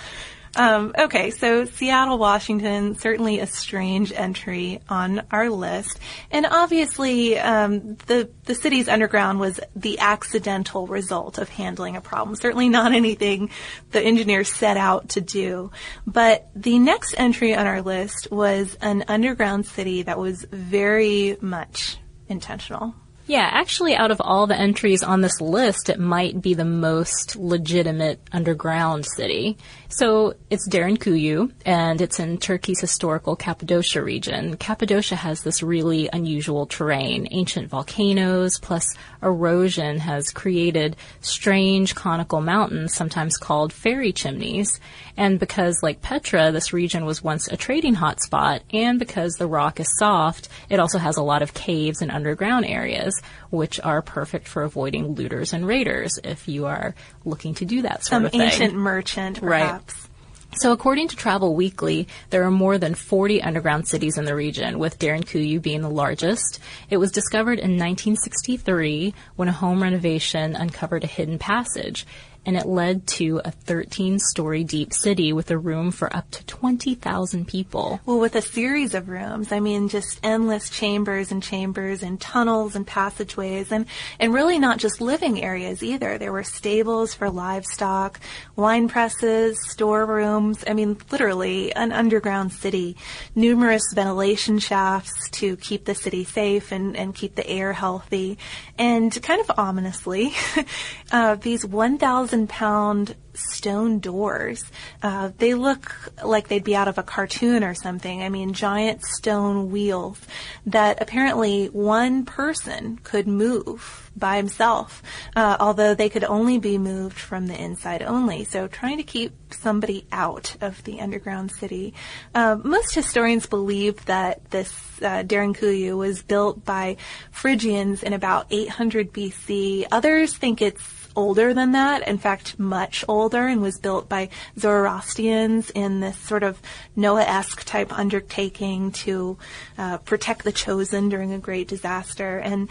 Um, 0.55 0.93
okay, 0.97 1.31
so 1.31 1.65
Seattle, 1.65 2.19
Washington, 2.19 2.95
certainly 2.95 3.39
a 3.39 3.47
strange 3.47 4.11
entry 4.11 4.81
on 4.87 5.23
our 5.31 5.49
list, 5.49 5.99
and 6.29 6.45
obviously 6.45 7.39
um, 7.39 7.95
the 8.05 8.29
the 8.45 8.53
city's 8.53 8.87
underground 8.87 9.39
was 9.39 9.59
the 9.75 9.97
accidental 9.97 10.85
result 10.85 11.39
of 11.39 11.49
handling 11.49 11.95
a 11.95 12.01
problem. 12.01 12.35
Certainly 12.35 12.69
not 12.69 12.91
anything 12.93 13.49
the 13.91 14.01
engineers 14.01 14.49
set 14.49 14.77
out 14.77 15.09
to 15.09 15.21
do. 15.21 15.71
But 16.05 16.49
the 16.55 16.77
next 16.77 17.15
entry 17.17 17.55
on 17.55 17.65
our 17.65 17.81
list 17.81 18.29
was 18.31 18.77
an 18.79 19.05
underground 19.07 19.65
city 19.65 20.03
that 20.03 20.19
was 20.19 20.45
very 20.51 21.35
much 21.41 21.97
intentional. 22.27 22.93
Yeah, 23.25 23.47
actually, 23.49 23.95
out 23.95 24.11
of 24.11 24.19
all 24.19 24.47
the 24.47 24.59
entries 24.59 25.01
on 25.01 25.21
this 25.21 25.39
list, 25.39 25.87
it 25.87 25.97
might 25.97 26.41
be 26.41 26.53
the 26.53 26.65
most 26.65 27.37
legitimate 27.37 28.19
underground 28.33 29.05
city. 29.05 29.57
So 29.87 30.33
it's 30.49 30.67
Derinkuyu, 30.67 31.51
and 31.65 32.01
it's 32.01 32.19
in 32.19 32.37
Turkey's 32.37 32.81
historical 32.81 33.35
Cappadocia 33.37 34.03
region. 34.03 34.57
Cappadocia 34.57 35.15
has 35.15 35.41
this 35.41 35.63
really 35.63 36.09
unusual 36.11 36.65
terrain. 36.65 37.27
Ancient 37.31 37.69
volcanoes 37.69 38.59
plus 38.59 38.93
erosion 39.21 39.99
has 39.99 40.29
created 40.29 40.97
strange 41.21 41.95
conical 41.95 42.41
mountains, 42.41 42.93
sometimes 42.93 43.37
called 43.37 43.71
fairy 43.71 44.11
chimneys. 44.11 44.79
And 45.15 45.39
because, 45.39 45.81
like 45.83 46.01
Petra, 46.01 46.51
this 46.51 46.73
region 46.73 47.05
was 47.05 47.23
once 47.23 47.47
a 47.47 47.55
trading 47.55 47.95
hotspot, 47.95 48.61
and 48.73 48.97
because 48.97 49.35
the 49.35 49.47
rock 49.47 49.79
is 49.79 49.97
soft, 49.97 50.49
it 50.69 50.79
also 50.79 50.97
has 50.97 51.17
a 51.17 51.23
lot 51.23 51.43
of 51.43 51.53
caves 51.53 52.01
and 52.01 52.09
underground 52.09 52.65
areas, 52.65 53.12
which 53.49 53.79
are 53.81 54.01
perfect 54.01 54.47
for 54.47 54.63
avoiding 54.63 55.13
looters 55.13 55.53
and 55.53 55.65
raiders 55.65 56.19
if 56.23 56.47
you 56.47 56.65
are 56.65 56.95
looking 57.25 57.53
to 57.55 57.65
do 57.65 57.81
that 57.83 58.03
sort 58.03 58.05
Some 58.05 58.25
of 58.25 58.31
thing. 58.31 58.41
Some 58.41 58.49
ancient 58.49 58.73
merchant, 58.75 59.39
perhaps. 59.41 59.93
Right. 59.93 60.09
So 60.55 60.71
according 60.71 61.07
to 61.07 61.15
Travel 61.15 61.55
Weekly, 61.55 62.07
there 62.29 62.43
are 62.43 62.51
more 62.51 62.77
than 62.77 62.93
40 62.93 63.41
underground 63.41 63.87
cities 63.87 64.19
in 64.19 64.25
the 64.25 64.35
region, 64.35 64.77
with 64.77 64.99
Derinkuyu 64.99 65.59
being 65.59 65.81
the 65.81 65.89
largest. 65.89 66.59
It 66.91 66.97
was 66.97 67.11
discovered 67.11 67.57
in 67.57 67.71
1963 67.71 69.15
when 69.35 69.47
a 69.47 69.51
home 69.51 69.81
renovation 69.81 70.55
uncovered 70.55 71.03
a 71.03 71.07
hidden 71.07 71.39
passage 71.39 72.05
and 72.45 72.57
it 72.57 72.65
led 72.65 73.07
to 73.07 73.41
a 73.45 73.51
13 73.51 74.19
story 74.19 74.63
deep 74.63 74.93
city 74.93 75.31
with 75.31 75.49
a 75.49 75.57
room 75.57 75.91
for 75.91 76.13
up 76.15 76.29
to 76.31 76.45
20,000 76.45 77.47
people. 77.47 78.01
Well, 78.05 78.19
with 78.19 78.35
a 78.35 78.41
series 78.41 78.93
of 78.93 79.07
rooms, 79.07 79.51
I 79.51 79.59
mean, 79.59 79.87
just 79.87 80.19
endless 80.23 80.69
chambers 80.69 81.31
and 81.31 81.41
chambers 81.41 82.03
and 82.03 82.19
tunnels 82.19 82.75
and 82.75 82.85
passageways 82.85 83.71
and, 83.71 83.85
and 84.19 84.33
really 84.33 84.59
not 84.59 84.77
just 84.77 84.99
living 84.99 85.41
areas 85.43 85.83
either. 85.83 86.17
There 86.17 86.33
were 86.33 86.43
stables 86.43 87.13
for 87.13 87.29
livestock, 87.29 88.19
wine 88.55 88.87
presses, 88.87 89.57
storerooms. 89.69 90.63
I 90.67 90.73
mean, 90.73 90.97
literally 91.11 91.73
an 91.73 91.91
underground 91.91 92.51
city. 92.51 92.97
Numerous 93.35 93.83
ventilation 93.93 94.59
shafts 94.59 95.29
to 95.31 95.55
keep 95.57 95.85
the 95.85 95.95
city 95.95 96.23
safe 96.23 96.71
and, 96.71 96.97
and 96.97 97.15
keep 97.15 97.35
the 97.35 97.47
air 97.47 97.73
healthy. 97.73 98.37
And 98.77 99.11
kind 99.23 99.39
of 99.39 99.51
ominously, 99.57 100.33
uh, 101.11 101.35
these 101.35 101.65
1,000 101.65 102.32
thousand 102.33 102.49
pound 102.49 103.15
stone 103.35 103.99
doors. 103.99 104.63
Uh, 105.03 105.29
they 105.37 105.53
look 105.53 106.11
like 106.23 106.47
they'd 106.47 106.63
be 106.63 106.75
out 106.75 106.87
of 106.87 106.97
a 106.97 107.03
cartoon 107.03 107.63
or 107.63 107.75
something. 107.75 108.23
I 108.23 108.29
mean, 108.29 108.53
giant 108.53 109.03
stone 109.03 109.69
wheels 109.69 110.19
that 110.65 110.99
apparently 110.99 111.67
one 111.67 112.25
person 112.25 112.99
could 113.03 113.27
move 113.27 114.11
by 114.15 114.37
himself, 114.37 115.03
uh, 115.35 115.57
although 115.59 115.93
they 115.93 116.09
could 116.09 116.23
only 116.23 116.57
be 116.57 116.79
moved 116.79 117.17
from 117.17 117.45
the 117.45 117.59
inside 117.59 118.01
only. 118.01 118.45
So 118.45 118.67
trying 118.67 118.97
to 118.97 119.03
keep 119.03 119.33
somebody 119.53 120.07
out 120.11 120.55
of 120.61 120.83
the 120.83 120.99
underground 120.99 121.51
city. 121.51 121.93
Uh, 122.33 122.57
most 122.63 122.95
historians 122.95 123.45
believe 123.45 124.05
that 124.05 124.49
this 124.49 124.71
uh, 125.01 125.23
Derinkuyu 125.23 125.97
was 125.97 126.23
built 126.23 126.65
by 126.65 126.97
Phrygians 127.31 128.01
in 128.01 128.13
about 128.13 128.47
800 128.49 129.13
BC. 129.13 129.85
Others 129.91 130.35
think 130.37 130.61
it's 130.61 131.02
older 131.15 131.53
than 131.53 131.71
that. 131.73 132.07
In 132.07 132.17
fact, 132.17 132.59
much 132.59 133.03
older 133.07 133.47
and 133.47 133.61
was 133.61 133.77
built 133.77 134.09
by 134.09 134.29
Zoroastrians 134.57 135.69
in 135.71 135.99
this 135.99 136.17
sort 136.17 136.43
of 136.43 136.61
Noah-esque 136.95 137.63
type 137.63 137.97
undertaking 137.97 138.91
to 138.91 139.37
uh, 139.77 139.97
protect 139.99 140.43
the 140.43 140.51
chosen 140.51 141.09
during 141.09 141.33
a 141.33 141.39
great 141.39 141.67
disaster. 141.67 142.37
And 142.37 142.69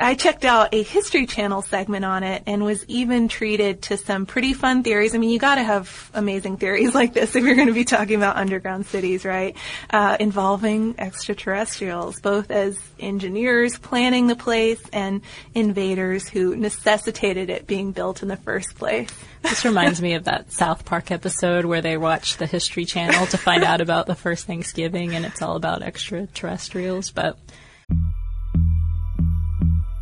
I 0.00 0.14
checked 0.14 0.46
out 0.46 0.74
a 0.74 0.82
History 0.82 1.26
Channel 1.26 1.60
segment 1.60 2.06
on 2.06 2.22
it 2.22 2.42
and 2.46 2.64
was 2.64 2.86
even 2.88 3.28
treated 3.28 3.82
to 3.82 3.98
some 3.98 4.24
pretty 4.24 4.54
fun 4.54 4.82
theories. 4.82 5.14
I 5.14 5.18
mean, 5.18 5.28
you 5.28 5.38
gotta 5.38 5.62
have 5.62 6.10
amazing 6.14 6.56
theories 6.56 6.94
like 7.00 7.12
this 7.12 7.36
if 7.36 7.44
you're 7.44 7.54
gonna 7.54 7.74
be 7.74 7.84
talking 7.84 8.16
about 8.16 8.36
underground 8.36 8.86
cities, 8.86 9.26
right? 9.26 9.54
Uh, 9.90 10.16
involving 10.18 10.94
extraterrestrials, 10.98 12.18
both 12.20 12.50
as 12.50 12.78
engineers 12.98 13.78
planning 13.78 14.26
the 14.26 14.36
place 14.36 14.82
and 14.90 15.20
invaders 15.54 16.26
who 16.26 16.56
necessitated 16.56 17.50
it 17.50 17.66
being 17.66 17.92
built 17.92 18.22
in 18.22 18.28
the 18.28 18.36
first 18.36 18.76
place. 18.76 19.10
This 19.42 19.66
reminds 19.66 20.00
me 20.00 20.14
of 20.14 20.24
that 20.24 20.50
South 20.50 20.86
Park 20.86 21.10
episode 21.10 21.66
where 21.66 21.82
they 21.82 21.98
watch 21.98 22.38
the 22.38 22.46
History 22.46 22.86
Channel 22.86 23.26
to 23.26 23.36
find 23.36 23.64
out 23.64 23.82
about 23.82 24.06
the 24.06 24.14
first 24.14 24.46
Thanksgiving 24.46 25.14
and 25.14 25.26
it's 25.26 25.42
all 25.42 25.56
about 25.56 25.82
extraterrestrials, 25.82 27.10
but 27.10 27.38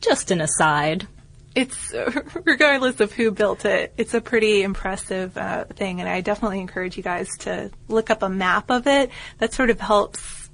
Just 0.00 0.30
an 0.30 0.40
aside. 0.40 1.06
It's 1.54 1.92
regardless 2.44 3.00
of 3.00 3.12
who 3.12 3.30
built 3.30 3.64
it, 3.64 3.92
it's 3.96 4.14
a 4.14 4.20
pretty 4.20 4.62
impressive 4.62 5.36
uh, 5.36 5.64
thing, 5.64 6.00
and 6.00 6.08
I 6.08 6.20
definitely 6.20 6.60
encourage 6.60 6.96
you 6.96 7.02
guys 7.02 7.28
to 7.40 7.70
look 7.88 8.10
up 8.10 8.22
a 8.22 8.28
map 8.28 8.70
of 8.70 8.86
it. 8.86 9.10
That 9.38 9.52
sort 9.52 9.70
of 9.70 9.80
helps 9.80 10.50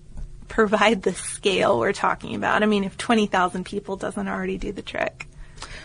provide 0.48 1.02
the 1.02 1.12
scale 1.12 1.78
we're 1.78 1.92
talking 1.92 2.34
about. 2.34 2.62
I 2.62 2.66
mean, 2.66 2.84
if 2.84 2.96
20,000 2.96 3.64
people 3.64 3.96
doesn't 3.96 4.28
already 4.28 4.56
do 4.56 4.72
the 4.72 4.82
trick. 4.82 5.26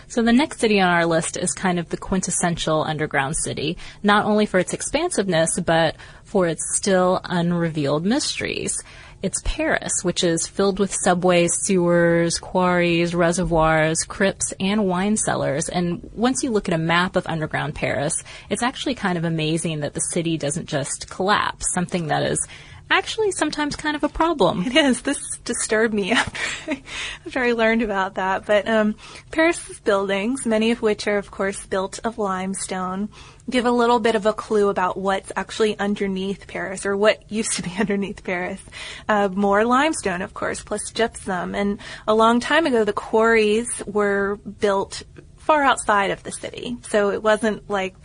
So 0.07 0.23
the 0.23 0.33
next 0.33 0.59
city 0.59 0.79
on 0.79 0.89
our 0.89 1.05
list 1.05 1.37
is 1.37 1.53
kind 1.53 1.77
of 1.77 1.89
the 1.89 1.97
quintessential 1.97 2.83
underground 2.83 3.35
city, 3.37 3.77
not 4.01 4.25
only 4.25 4.47
for 4.47 4.59
its 4.59 4.73
expansiveness, 4.73 5.59
but 5.59 5.95
for 6.23 6.47
its 6.47 6.75
still 6.75 7.21
unrevealed 7.23 8.05
mysteries. 8.05 8.75
It's 9.21 9.41
Paris, 9.43 9.91
which 10.01 10.23
is 10.23 10.47
filled 10.47 10.79
with 10.79 10.93
subways, 10.93 11.51
sewers, 11.63 12.39
quarries, 12.39 13.13
reservoirs, 13.13 14.05
crypts, 14.07 14.53
and 14.61 14.85
wine 14.87 15.17
cellars. 15.17 15.67
And 15.67 16.09
once 16.13 16.41
you 16.41 16.51
look 16.51 16.69
at 16.69 16.73
a 16.73 16.77
map 16.77 17.17
of 17.17 17.27
underground 17.27 17.75
Paris, 17.75 18.23
it's 18.49 18.63
actually 18.63 18.95
kind 18.95 19.17
of 19.17 19.25
amazing 19.25 19.81
that 19.81 19.93
the 19.93 19.99
city 19.99 20.37
doesn't 20.37 20.67
just 20.67 21.09
collapse, 21.09 21.65
something 21.73 22.07
that 22.07 22.23
is 22.23 22.47
actually 22.89 23.31
sometimes 23.31 23.75
kind 23.75 23.95
of 23.95 24.03
a 24.03 24.09
problem. 24.09 24.63
It 24.63 24.75
is. 24.75 25.01
This 25.01 25.37
disturbed 25.45 25.93
me 25.93 26.11
after 26.13 26.71
I, 26.71 26.83
after 27.25 27.39
I 27.39 27.51
learned 27.51 27.81
about 27.81 28.15
that. 28.15 28.45
But 28.45 28.67
um, 28.67 28.95
Paris's 29.31 29.79
buildings, 29.79 30.45
many 30.45 30.71
of 30.71 30.81
which 30.81 31.07
are, 31.07 31.17
of 31.17 31.31
course, 31.31 31.65
built 31.65 31.99
of 32.03 32.17
limestone, 32.17 33.09
give 33.49 33.65
a 33.65 33.71
little 33.71 33.99
bit 33.99 34.15
of 34.15 34.25
a 34.25 34.33
clue 34.33 34.69
about 34.69 34.97
what's 34.97 35.31
actually 35.35 35.77
underneath 35.79 36.47
Paris, 36.47 36.85
or 36.85 36.95
what 36.95 37.31
used 37.31 37.53
to 37.53 37.63
be 37.63 37.73
underneath 37.79 38.23
Paris. 38.23 38.61
Uh, 39.07 39.29
more 39.29 39.65
limestone, 39.65 40.21
of 40.21 40.33
course, 40.33 40.61
plus 40.63 40.91
gypsum. 40.91 41.55
And 41.55 41.79
a 42.07 42.15
long 42.15 42.39
time 42.39 42.65
ago, 42.65 42.83
the 42.83 42.93
quarries 42.93 43.83
were 43.85 44.37
built 44.37 45.03
far 45.37 45.63
outside 45.63 46.11
of 46.11 46.21
the 46.23 46.31
city. 46.31 46.77
So 46.89 47.11
it 47.11 47.23
wasn't 47.23 47.69
like 47.69 47.95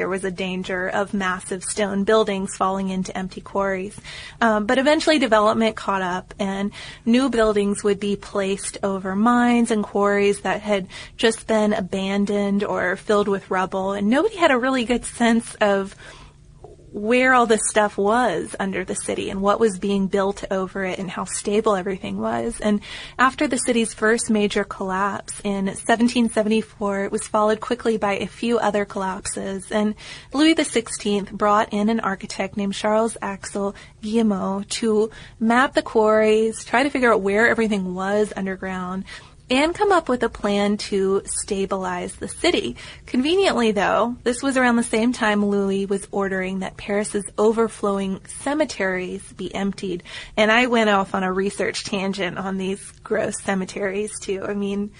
there 0.00 0.08
was 0.08 0.24
a 0.24 0.30
danger 0.30 0.88
of 0.88 1.12
massive 1.12 1.62
stone 1.62 2.04
buildings 2.04 2.56
falling 2.56 2.88
into 2.88 3.14
empty 3.14 3.42
quarries. 3.42 4.00
Um, 4.40 4.64
but 4.64 4.78
eventually 4.78 5.18
development 5.18 5.76
caught 5.76 6.00
up 6.00 6.32
and 6.38 6.72
new 7.04 7.28
buildings 7.28 7.84
would 7.84 8.00
be 8.00 8.16
placed 8.16 8.78
over 8.82 9.14
mines 9.14 9.70
and 9.70 9.84
quarries 9.84 10.40
that 10.40 10.62
had 10.62 10.86
just 11.18 11.46
been 11.46 11.74
abandoned 11.74 12.64
or 12.64 12.96
filled 12.96 13.28
with 13.28 13.50
rubble 13.50 13.92
and 13.92 14.08
nobody 14.08 14.38
had 14.38 14.50
a 14.50 14.56
really 14.56 14.86
good 14.86 15.04
sense 15.04 15.54
of 15.56 15.94
where 16.92 17.32
all 17.34 17.46
this 17.46 17.60
stuff 17.68 17.96
was 17.96 18.56
under 18.58 18.84
the 18.84 18.94
city 18.94 19.30
and 19.30 19.40
what 19.40 19.60
was 19.60 19.78
being 19.78 20.08
built 20.08 20.44
over 20.50 20.84
it 20.84 20.98
and 20.98 21.10
how 21.10 21.24
stable 21.24 21.76
everything 21.76 22.18
was. 22.18 22.60
And 22.60 22.80
after 23.18 23.46
the 23.46 23.58
city's 23.58 23.94
first 23.94 24.30
major 24.30 24.64
collapse 24.64 25.40
in 25.44 25.66
1774, 25.66 27.04
it 27.04 27.12
was 27.12 27.28
followed 27.28 27.60
quickly 27.60 27.96
by 27.96 28.14
a 28.14 28.26
few 28.26 28.58
other 28.58 28.84
collapses. 28.84 29.70
And 29.70 29.94
Louis 30.32 30.54
XVI 30.54 31.30
brought 31.30 31.72
in 31.72 31.88
an 31.88 32.00
architect 32.00 32.56
named 32.56 32.74
Charles 32.74 33.16
Axel 33.22 33.74
Guillemot 34.02 34.68
to 34.70 35.10
map 35.38 35.74
the 35.74 35.82
quarries, 35.82 36.64
try 36.64 36.82
to 36.82 36.90
figure 36.90 37.12
out 37.12 37.22
where 37.22 37.48
everything 37.48 37.94
was 37.94 38.32
underground, 38.36 39.04
and 39.50 39.74
come 39.74 39.90
up 39.90 40.08
with 40.08 40.22
a 40.22 40.28
plan 40.28 40.76
to 40.76 41.22
stabilize 41.24 42.14
the 42.14 42.28
city. 42.28 42.76
Conveniently, 43.04 43.72
though, 43.72 44.16
this 44.22 44.42
was 44.42 44.56
around 44.56 44.76
the 44.76 44.84
same 44.84 45.12
time 45.12 45.44
Louis 45.44 45.86
was 45.86 46.06
ordering 46.12 46.60
that 46.60 46.76
Paris's 46.76 47.24
overflowing 47.36 48.20
cemeteries 48.26 49.32
be 49.32 49.52
emptied. 49.52 50.04
And 50.36 50.52
I 50.52 50.66
went 50.66 50.88
off 50.88 51.14
on 51.14 51.24
a 51.24 51.32
research 51.32 51.84
tangent 51.84 52.38
on 52.38 52.58
these 52.58 52.92
gross 53.02 53.42
cemeteries, 53.42 54.12
too. 54.20 54.44
I 54.44 54.54
mean, 54.54 54.92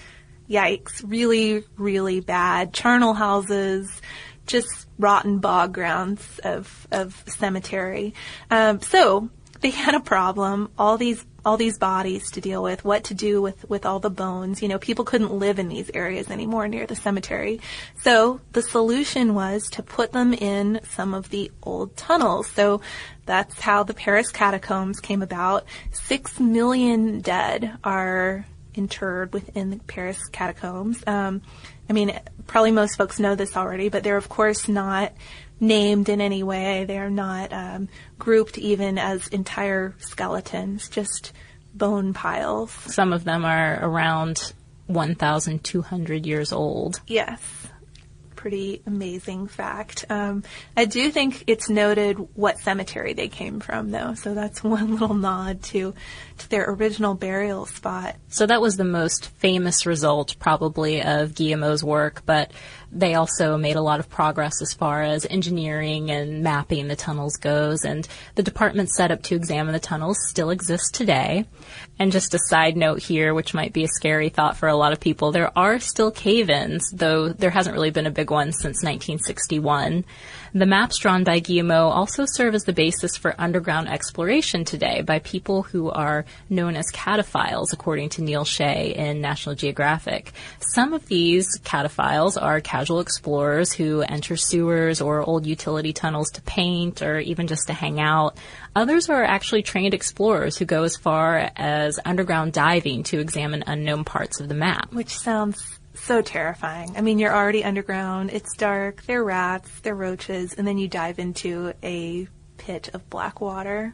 yikes. 0.49 1.01
Really, 1.05 1.63
really 1.77 2.19
bad. 2.19 2.73
Charnel 2.73 3.13
houses, 3.13 3.89
just 4.45 4.87
rotten 4.99 5.39
bog 5.39 5.73
grounds 5.73 6.39
of, 6.43 6.87
of 6.91 7.23
cemetery. 7.25 8.13
Um, 8.49 8.81
so, 8.81 9.29
they 9.61 9.69
had 9.69 9.93
a 9.95 9.99
problem. 9.99 10.71
All 10.77 10.97
these 10.97 11.23
all 11.43 11.57
these 11.57 11.77
bodies 11.77 12.31
to 12.31 12.41
deal 12.41 12.61
with, 12.61 12.85
what 12.85 13.05
to 13.05 13.13
do 13.13 13.41
with, 13.41 13.67
with 13.69 13.85
all 13.85 13.99
the 13.99 14.09
bones. 14.09 14.61
You 14.61 14.67
know, 14.67 14.77
people 14.77 15.05
couldn't 15.05 15.33
live 15.33 15.59
in 15.59 15.69
these 15.69 15.89
areas 15.93 16.29
anymore 16.29 16.67
near 16.67 16.85
the 16.85 16.95
cemetery. 16.95 17.59
So 18.01 18.41
the 18.53 18.61
solution 18.61 19.33
was 19.33 19.63
to 19.71 19.83
put 19.83 20.11
them 20.11 20.33
in 20.33 20.81
some 20.91 21.13
of 21.13 21.29
the 21.29 21.51
old 21.63 21.97
tunnels. 21.97 22.47
So 22.47 22.81
that's 23.25 23.59
how 23.59 23.83
the 23.83 23.93
Paris 23.93 24.31
catacombs 24.31 24.99
came 24.99 25.21
about. 25.21 25.65
Six 25.91 26.39
million 26.39 27.21
dead 27.21 27.77
are 27.83 28.45
interred 28.73 29.33
within 29.33 29.69
the 29.71 29.77
Paris 29.77 30.27
catacombs. 30.27 31.03
Um, 31.07 31.41
I 31.89 31.93
mean, 31.93 32.17
probably 32.47 32.71
most 32.71 32.97
folks 32.97 33.19
know 33.19 33.35
this 33.35 33.57
already, 33.57 33.89
but 33.89 34.03
they're 34.03 34.17
of 34.17 34.29
course 34.29 34.67
not 34.67 35.11
named 35.61 36.09
in 36.09 36.19
any 36.19 36.43
way. 36.43 36.83
They 36.83 36.97
are 36.97 37.09
not 37.09 37.53
um, 37.53 37.87
grouped 38.19 38.57
even 38.57 38.97
as 38.97 39.27
entire 39.29 39.95
skeletons, 39.99 40.89
just 40.89 41.31
bone 41.73 42.13
piles. 42.13 42.71
Some 42.71 43.13
of 43.13 43.23
them 43.23 43.45
are 43.45 43.79
around 43.81 44.51
1,200 44.87 46.25
years 46.25 46.51
old. 46.51 46.99
Yes. 47.07 47.39
Pretty 48.41 48.81
amazing 48.87 49.45
fact. 49.45 50.05
Um, 50.09 50.41
I 50.75 50.85
do 50.85 51.11
think 51.11 51.43
it's 51.45 51.69
noted 51.69 52.17
what 52.35 52.57
cemetery 52.57 53.13
they 53.13 53.27
came 53.27 53.59
from, 53.59 53.91
though, 53.91 54.15
so 54.15 54.33
that's 54.33 54.63
one 54.63 54.93
little 54.97 55.13
nod 55.13 55.61
to 55.65 55.93
to 56.39 56.49
their 56.49 56.67
original 56.67 57.13
burial 57.13 57.67
spot. 57.67 58.15
So 58.29 58.47
that 58.47 58.59
was 58.59 58.77
the 58.77 58.83
most 58.83 59.27
famous 59.27 59.85
result, 59.85 60.37
probably, 60.39 61.03
of 61.03 61.35
Guillemot's 61.35 61.83
work, 61.83 62.23
but 62.25 62.51
they 62.91 63.13
also 63.13 63.57
made 63.57 63.75
a 63.75 63.81
lot 63.81 63.99
of 63.99 64.09
progress 64.09 64.59
as 64.59 64.73
far 64.73 65.03
as 65.03 65.27
engineering 65.29 66.09
and 66.09 66.41
mapping 66.41 66.87
the 66.87 66.95
tunnels 66.95 67.37
goes, 67.37 67.85
and 67.85 68.07
the 68.33 68.41
department 68.41 68.89
set 68.89 69.11
up 69.11 69.21
to 69.23 69.35
examine 69.35 69.73
the 69.73 69.79
tunnels 69.79 70.17
still 70.27 70.49
exists 70.49 70.89
today. 70.89 71.45
And 72.01 72.11
just 72.11 72.33
a 72.33 72.39
side 72.49 72.77
note 72.77 72.99
here, 72.99 73.31
which 73.31 73.53
might 73.53 73.73
be 73.73 73.83
a 73.83 73.87
scary 73.87 74.29
thought 74.29 74.57
for 74.57 74.67
a 74.67 74.75
lot 74.75 74.91
of 74.91 74.99
people, 74.99 75.31
there 75.31 75.55
are 75.55 75.79
still 75.79 76.09
cave-ins, 76.09 76.89
though 76.91 77.29
there 77.29 77.51
hasn't 77.51 77.75
really 77.75 77.91
been 77.91 78.07
a 78.07 78.09
big 78.09 78.31
one 78.31 78.53
since 78.53 78.81
1961. 78.83 80.03
The 80.53 80.65
maps 80.65 80.97
drawn 80.97 81.23
by 81.23 81.39
Guillemot 81.39 81.93
also 81.93 82.25
serve 82.25 82.55
as 82.55 82.65
the 82.65 82.73
basis 82.73 83.15
for 83.15 83.35
underground 83.37 83.87
exploration 83.87 84.65
today 84.65 85.01
by 85.01 85.19
people 85.19 85.63
who 85.63 85.89
are 85.89 86.25
known 86.49 86.75
as 86.75 86.91
cataphiles, 86.91 87.71
according 87.71 88.09
to 88.09 88.21
Neil 88.21 88.43
Shea 88.43 88.93
in 88.93 89.21
National 89.21 89.55
Geographic. 89.55 90.33
Some 90.59 90.91
of 90.91 91.05
these 91.07 91.57
cataphiles 91.59 92.41
are 92.41 92.59
casual 92.59 92.99
explorers 92.99 93.71
who 93.71 94.01
enter 94.01 94.35
sewers 94.35 94.99
or 94.99 95.21
old 95.21 95.45
utility 95.45 95.93
tunnels 95.93 96.29
to 96.31 96.41
paint 96.41 97.01
or 97.01 97.17
even 97.19 97.47
just 97.47 97.67
to 97.67 97.73
hang 97.73 98.01
out. 98.01 98.35
Others 98.75 99.09
are 99.09 99.23
actually 99.23 99.63
trained 99.63 99.93
explorers 99.93 100.57
who 100.57 100.65
go 100.65 100.83
as 100.83 100.97
far 100.97 101.49
as 101.55 101.97
underground 102.03 102.51
diving 102.51 103.03
to 103.03 103.19
examine 103.19 103.63
unknown 103.67 104.03
parts 104.03 104.41
of 104.41 104.49
the 104.49 104.55
map. 104.55 104.93
Which 104.93 105.17
sounds 105.17 105.79
so 106.01 106.21
terrifying. 106.21 106.93
I 106.97 107.01
mean, 107.01 107.19
you're 107.19 107.35
already 107.35 107.63
underground, 107.63 108.31
it's 108.31 108.55
dark, 108.57 109.03
there 109.03 109.21
are 109.21 109.23
rats, 109.23 109.69
there 109.81 109.93
are 109.93 109.97
roaches, 109.97 110.53
and 110.53 110.67
then 110.67 110.77
you 110.77 110.87
dive 110.87 111.19
into 111.19 111.73
a 111.83 112.27
pit 112.57 112.89
of 112.93 113.09
black 113.09 113.41
water. 113.41 113.93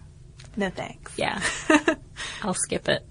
No 0.56 0.70
thanks. 0.70 1.14
Yeah. 1.18 1.42
I'll 2.44 2.54
skip 2.54 2.88
it. 2.90 3.04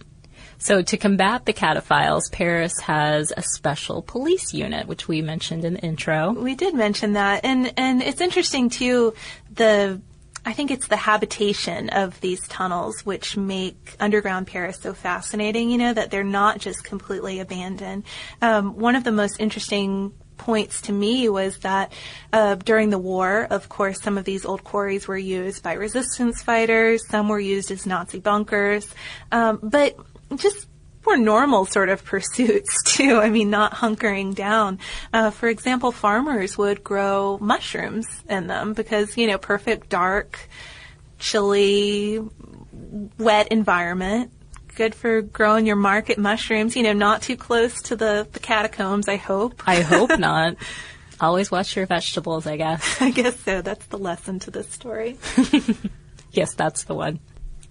So 0.58 0.82
to 0.82 0.96
combat 0.96 1.44
the 1.44 1.52
cataphiles, 1.52 2.32
Paris 2.32 2.72
has 2.82 3.32
a 3.36 3.42
special 3.42 4.02
police 4.02 4.54
unit, 4.54 4.86
which 4.86 5.06
we 5.06 5.20
mentioned 5.20 5.64
in 5.64 5.74
the 5.74 5.80
intro. 5.80 6.32
We 6.32 6.54
did 6.54 6.74
mention 6.74 7.12
that, 7.12 7.44
and 7.44 7.72
and 7.76 8.02
it's 8.02 8.22
interesting 8.22 8.70
too. 8.70 9.14
The 9.52 10.00
I 10.46 10.52
think 10.52 10.70
it's 10.70 10.86
the 10.86 10.96
habitation 10.96 11.88
of 11.90 12.20
these 12.20 12.46
tunnels 12.46 13.04
which 13.04 13.36
make 13.36 13.96
underground 13.98 14.46
Paris 14.46 14.78
so 14.80 14.94
fascinating, 14.94 15.70
you 15.70 15.76
know, 15.76 15.92
that 15.92 16.12
they're 16.12 16.22
not 16.22 16.60
just 16.60 16.84
completely 16.84 17.40
abandoned. 17.40 18.04
Um, 18.40 18.78
one 18.78 18.94
of 18.94 19.02
the 19.02 19.10
most 19.10 19.40
interesting 19.40 20.12
points 20.36 20.82
to 20.82 20.92
me 20.92 21.28
was 21.28 21.58
that 21.58 21.92
uh, 22.32 22.54
during 22.54 22.90
the 22.90 22.98
war, 22.98 23.48
of 23.50 23.68
course, 23.68 24.00
some 24.00 24.16
of 24.16 24.24
these 24.24 24.44
old 24.44 24.62
quarries 24.62 25.08
were 25.08 25.18
used 25.18 25.64
by 25.64 25.72
resistance 25.72 26.42
fighters, 26.42 27.06
some 27.08 27.28
were 27.28 27.40
used 27.40 27.72
as 27.72 27.84
Nazi 27.84 28.20
bunkers, 28.20 28.86
um, 29.32 29.58
but 29.62 29.96
just 30.36 30.68
more 31.06 31.16
normal 31.16 31.64
sort 31.64 31.88
of 31.88 32.04
pursuits 32.04 32.82
too. 32.84 33.18
I 33.18 33.30
mean, 33.30 33.50
not 33.50 33.72
hunkering 33.72 34.34
down. 34.34 34.78
Uh, 35.12 35.30
for 35.30 35.48
example, 35.48 35.92
farmers 35.92 36.58
would 36.58 36.82
grow 36.84 37.38
mushrooms 37.40 38.06
in 38.28 38.46
them 38.46 38.74
because, 38.74 39.16
you 39.16 39.26
know, 39.26 39.38
perfect 39.38 39.88
dark, 39.88 40.38
chilly, 41.18 42.20
wet 43.18 43.48
environment. 43.48 44.32
Good 44.74 44.94
for 44.94 45.22
growing 45.22 45.64
your 45.66 45.76
market 45.76 46.18
mushrooms, 46.18 46.76
you 46.76 46.82
know, 46.82 46.92
not 46.92 47.22
too 47.22 47.36
close 47.36 47.80
to 47.82 47.96
the, 47.96 48.28
the 48.30 48.40
catacombs, 48.40 49.08
I 49.08 49.16
hope. 49.16 49.62
I 49.66 49.80
hope 49.80 50.10
not. 50.18 50.56
Always 51.18 51.50
watch 51.50 51.76
your 51.76 51.86
vegetables, 51.86 52.46
I 52.46 52.58
guess. 52.58 53.00
I 53.00 53.10
guess 53.10 53.40
so. 53.40 53.62
That's 53.62 53.86
the 53.86 53.96
lesson 53.96 54.38
to 54.40 54.50
this 54.50 54.68
story. 54.68 55.16
yes, 56.32 56.52
that's 56.54 56.84
the 56.84 56.94
one. 56.94 57.20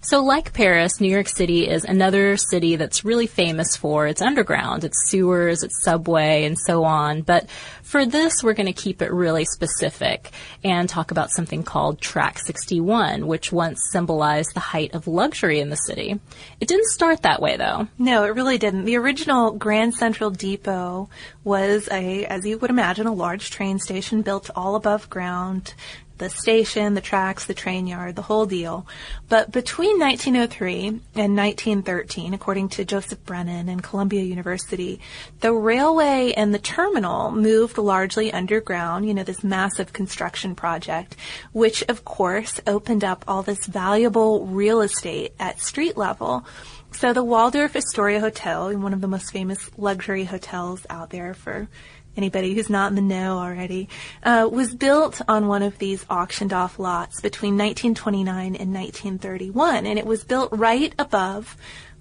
So, 0.08 0.22
like 0.22 0.52
Paris, 0.52 1.00
New 1.00 1.08
York 1.08 1.28
City 1.28 1.68
is 1.68 1.82
another 1.82 2.36
city 2.36 2.76
that's 2.76 3.04
really 3.04 3.26
famous 3.26 3.74
for 3.74 4.06
its 4.06 4.22
underground, 4.22 4.84
its 4.84 5.10
sewers, 5.10 5.64
its 5.64 5.82
subway, 5.82 6.44
and 6.44 6.56
so 6.56 6.84
on. 6.84 7.22
But 7.22 7.50
for 7.82 8.06
this, 8.06 8.40
we're 8.40 8.54
going 8.54 8.72
to 8.72 8.72
keep 8.72 9.02
it 9.02 9.10
really 9.10 9.44
specific 9.44 10.30
and 10.62 10.88
talk 10.88 11.10
about 11.10 11.32
something 11.32 11.64
called 11.64 12.00
Track 12.00 12.38
61, 12.38 13.26
which 13.26 13.50
once 13.50 13.80
symbolized 13.90 14.54
the 14.54 14.60
height 14.60 14.94
of 14.94 15.08
luxury 15.08 15.58
in 15.58 15.70
the 15.70 15.76
city. 15.76 16.20
It 16.60 16.68
didn't 16.68 16.86
start 16.86 17.22
that 17.22 17.42
way, 17.42 17.56
though. 17.56 17.88
No, 17.98 18.22
it 18.22 18.36
really 18.36 18.58
didn't. 18.58 18.84
The 18.84 18.98
original 18.98 19.50
Grand 19.50 19.96
Central 19.96 20.30
Depot 20.30 21.10
was 21.42 21.88
a, 21.90 22.24
as 22.26 22.46
you 22.46 22.58
would 22.58 22.70
imagine, 22.70 23.08
a 23.08 23.12
large 23.12 23.50
train 23.50 23.80
station 23.80 24.22
built 24.22 24.50
all 24.54 24.76
above 24.76 25.10
ground 25.10 25.74
the 26.18 26.30
station, 26.30 26.94
the 26.94 27.00
tracks, 27.00 27.46
the 27.46 27.54
train 27.54 27.86
yard, 27.86 28.16
the 28.16 28.22
whole 28.22 28.46
deal. 28.46 28.86
But 29.28 29.52
between 29.52 29.98
1903 29.98 30.86
and 31.14 31.36
1913, 31.36 32.34
according 32.34 32.68
to 32.70 32.84
Joseph 32.84 33.24
Brennan 33.24 33.68
and 33.68 33.82
Columbia 33.82 34.22
University, 34.22 35.00
the 35.40 35.52
railway 35.52 36.32
and 36.36 36.54
the 36.54 36.58
terminal 36.58 37.30
moved 37.30 37.78
largely 37.78 38.32
underground, 38.32 39.06
you 39.06 39.14
know, 39.14 39.24
this 39.24 39.44
massive 39.44 39.92
construction 39.92 40.54
project, 40.54 41.16
which 41.52 41.82
of 41.88 42.04
course 42.04 42.60
opened 42.66 43.04
up 43.04 43.24
all 43.28 43.42
this 43.42 43.66
valuable 43.66 44.46
real 44.46 44.80
estate 44.80 45.32
at 45.38 45.60
street 45.60 45.96
level. 45.96 46.44
So 46.92 47.12
the 47.12 47.24
Waldorf 47.24 47.76
Astoria 47.76 48.20
Hotel, 48.20 48.74
one 48.78 48.94
of 48.94 49.02
the 49.02 49.08
most 49.08 49.30
famous 49.30 49.70
luxury 49.76 50.24
hotels 50.24 50.86
out 50.88 51.10
there 51.10 51.34
for 51.34 51.68
anybody 52.16 52.54
who's 52.54 52.70
not 52.70 52.90
in 52.90 52.96
the 52.96 53.02
know 53.02 53.38
already, 53.38 53.88
uh, 54.22 54.48
was 54.50 54.74
built 54.74 55.20
on 55.28 55.48
one 55.48 55.62
of 55.62 55.78
these 55.78 56.04
auctioned 56.08 56.52
off 56.52 56.78
lots 56.78 57.20
between 57.20 57.54
1929 57.54 58.56
and 58.56 58.74
1931. 58.74 59.86
And 59.86 59.98
it 59.98 60.06
was 60.06 60.24
built 60.24 60.50
right 60.52 60.94
above 60.98 61.56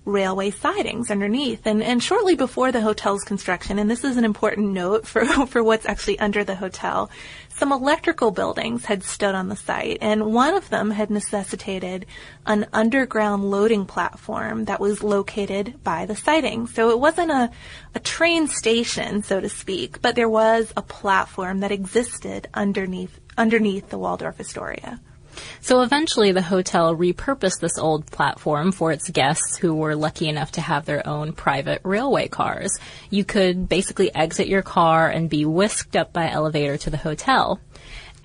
railway 0.06 0.52
sidings 0.52 1.10
underneath. 1.10 1.66
And, 1.66 1.84
and 1.84 2.02
shortly 2.02 2.36
before 2.36 2.72
the 2.72 2.82
hotel's 2.82 3.24
construction, 3.24 3.80
and 3.80 3.90
this 3.90 4.04
is 4.04 4.18
an 4.18 4.26
important 4.26 4.72
note 4.72 5.08
for, 5.08 5.26
for 5.48 5.64
what's 5.64 5.86
actually 5.86 6.20
under 6.20 6.44
the 6.44 6.56
hotel, 6.56 7.10
some 7.58 7.72
electrical 7.72 8.32
buildings 8.32 8.86
had 8.86 9.04
stood 9.04 9.34
on 9.34 9.48
the 9.48 9.56
site, 9.56 9.98
and 10.02 10.34
one 10.34 10.54
of 10.54 10.70
them 10.70 10.92
had 10.92 11.10
necessitated 11.10 12.06
an 12.46 12.68
underground 12.74 13.50
loading 13.50 13.86
platform 13.86 14.66
that 14.66 14.80
was 14.80 15.04
located 15.04 15.82
by 15.84 16.06
the 16.06 16.16
siding. 16.16 16.68
So 16.68 16.90
it 16.90 17.00
wasn't 17.00 17.32
a, 17.32 17.50
a 17.94 18.00
train 18.00 18.48
station, 18.48 19.24
so 19.24 19.40
to 19.40 19.50
speak, 19.50 20.02
but 20.02 20.16
there 20.16 20.30
was 20.30 20.74
a 20.76 20.82
platform 20.82 21.62
that 21.62 21.72
existed 21.72 22.48
underneath 22.54 23.20
underneath 23.38 23.90
the 23.90 23.98
Waldorf 23.98 24.40
Astoria. 24.40 25.00
So 25.62 25.82
eventually 25.82 26.32
the 26.32 26.42
hotel 26.42 26.96
repurposed 26.96 27.60
this 27.60 27.78
old 27.78 28.06
platform 28.08 28.72
for 28.72 28.92
its 28.92 29.10
guests 29.10 29.58
who 29.58 29.74
were 29.76 29.96
lucky 29.96 30.30
enough 30.30 30.52
to 30.54 30.62
have 30.62 30.86
their 30.86 31.08
own 31.08 31.34
private 31.34 31.82
railway 31.84 32.28
cars. 32.28 32.78
You 33.10 33.26
could 33.26 33.68
basically 33.70 34.14
exit 34.14 34.48
your 34.48 34.62
car 34.62 35.10
and 35.10 35.30
be 35.30 35.46
whisked 35.46 35.96
up 35.96 36.14
by 36.14 36.30
elevator 36.30 36.78
to 36.78 36.90
the 36.90 36.98
hotel. 36.98 37.60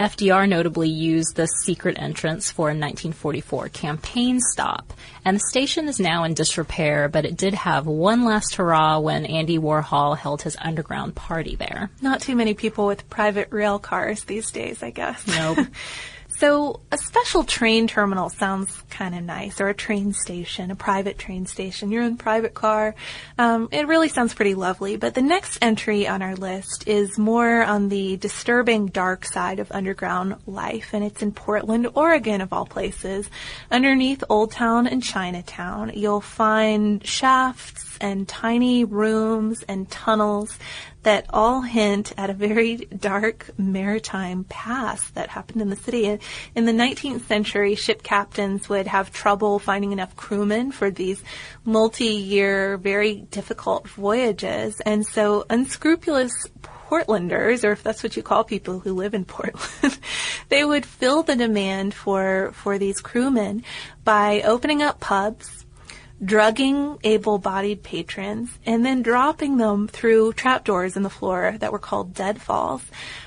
FDR 0.01 0.49
notably 0.49 0.89
used 0.89 1.37
this 1.37 1.51
secret 1.63 1.99
entrance 2.01 2.51
for 2.51 2.69
a 2.69 2.73
1944 2.73 3.69
campaign 3.69 4.41
stop. 4.41 4.95
And 5.27 5.37
the 5.37 5.45
station 5.51 5.89
is 5.89 6.01
now 6.01 6.25
in 6.25 6.33
disrepair, 6.33 7.11
but 7.11 7.27
it 7.27 7.37
did 7.37 7.53
have 7.53 7.87
one 7.87 8.25
last 8.25 8.55
hurrah 8.55 8.99
when 8.99 9.27
Andy 9.27 9.59
Warhol 9.59 10.17
held 10.17 10.41
his 10.41 10.57
underground 10.59 11.15
party 11.15 11.55
there. 11.55 11.91
Not 12.01 12.23
too 12.23 12.35
many 12.35 12.55
people 12.55 12.87
with 12.87 13.11
private 13.11 13.49
rail 13.51 13.79
cars 13.79 14.25
these 14.25 14.51
days, 14.51 14.83
I 14.83 14.89
guess. 14.89 15.27
Nope. 15.27 15.67
So 16.41 16.81
a 16.91 16.97
special 16.97 17.45
train 17.45 17.87
terminal 17.87 18.31
sounds 18.31 18.83
kind 18.89 19.15
of 19.15 19.23
nice, 19.23 19.61
or 19.61 19.69
a 19.69 19.75
train 19.75 20.15
station, 20.15 20.71
a 20.71 20.75
private 20.75 21.19
train 21.19 21.45
station. 21.45 21.91
You're 21.91 22.05
in 22.05 22.15
a 22.15 22.17
private 22.17 22.55
car. 22.55 22.95
Um, 23.37 23.69
it 23.71 23.87
really 23.87 24.09
sounds 24.09 24.33
pretty 24.33 24.55
lovely. 24.55 24.97
But 24.97 25.13
the 25.13 25.21
next 25.21 25.59
entry 25.61 26.09
on 26.09 26.23
our 26.23 26.35
list 26.35 26.89
is 26.89 27.19
more 27.19 27.63
on 27.63 27.91
the 27.91 28.17
disturbing 28.17 28.87
dark 28.87 29.27
side 29.27 29.59
of 29.59 29.71
underground 29.71 30.37
life, 30.47 30.95
and 30.95 31.05
it's 31.05 31.21
in 31.21 31.33
Portland, 31.33 31.89
Oregon, 31.95 32.41
of 32.41 32.55
all 32.55 32.65
places. 32.65 33.29
Underneath 33.71 34.25
Old 34.31 34.51
Town 34.51 34.87
and 34.87 35.03
Chinatown, 35.03 35.93
you'll 35.95 36.23
find 36.23 37.07
shafts 37.07 37.99
and 38.01 38.27
tiny 38.27 38.83
rooms 38.85 39.63
and 39.69 39.91
tunnels 39.91 40.59
that 41.03 41.27
all 41.31 41.63
hint 41.63 42.13
at 42.17 42.31
a 42.31 42.35
very 42.35 42.77
dark 42.77 43.51
maritime 43.59 44.45
past 44.45 45.15
that 45.15 45.31
happened 45.31 45.63
in 45.63 45.71
the 45.71 45.77
city. 45.77 46.19
In 46.55 46.67
the 46.67 46.73
19th 46.73 47.27
century, 47.27 47.75
ship 47.75 48.03
captains 48.03 48.69
would 48.69 48.87
have 48.87 49.13
trouble 49.13 49.59
finding 49.59 49.93
enough 49.93 50.15
crewmen 50.17 50.73
for 50.73 50.91
these 50.91 51.23
multi-year, 51.65 52.77
very 52.77 53.23
difficult 53.31 53.89
voyages, 53.89 54.81
and 54.81 55.07
so 55.07 55.47
unscrupulous 55.49 56.33
Portlanders, 56.91 57.63
or 57.63 57.71
if 57.71 57.85
that's 57.85 58.03
what 58.03 58.17
you 58.17 58.23
call 58.23 58.43
people 58.43 58.81
who 58.81 58.93
live 58.93 59.15
in 59.15 59.25
Portland, 59.25 59.97
they 60.49 60.65
would 60.65 60.85
fill 60.85 61.23
the 61.23 61.37
demand 61.37 61.95
for 61.95 62.51
for 62.53 62.79
these 62.79 63.01
crewmen 63.01 63.63
by 64.03 64.43
opening 64.43 64.83
up 64.83 64.99
pubs 64.99 65.60
drugging 66.23 66.99
able-bodied 67.03 67.83
patrons, 67.83 68.51
and 68.67 68.85
then 68.85 69.03
dropping 69.03 69.57
them 69.57 69.89
through 69.89 70.33
trapdoors 70.35 70.97
in 70.97 71.03
the 71.03 71.11
floor 71.11 71.57
that 71.59 71.73
were 71.73 71.79
called 71.79 72.15
deadfalls. 72.15 72.83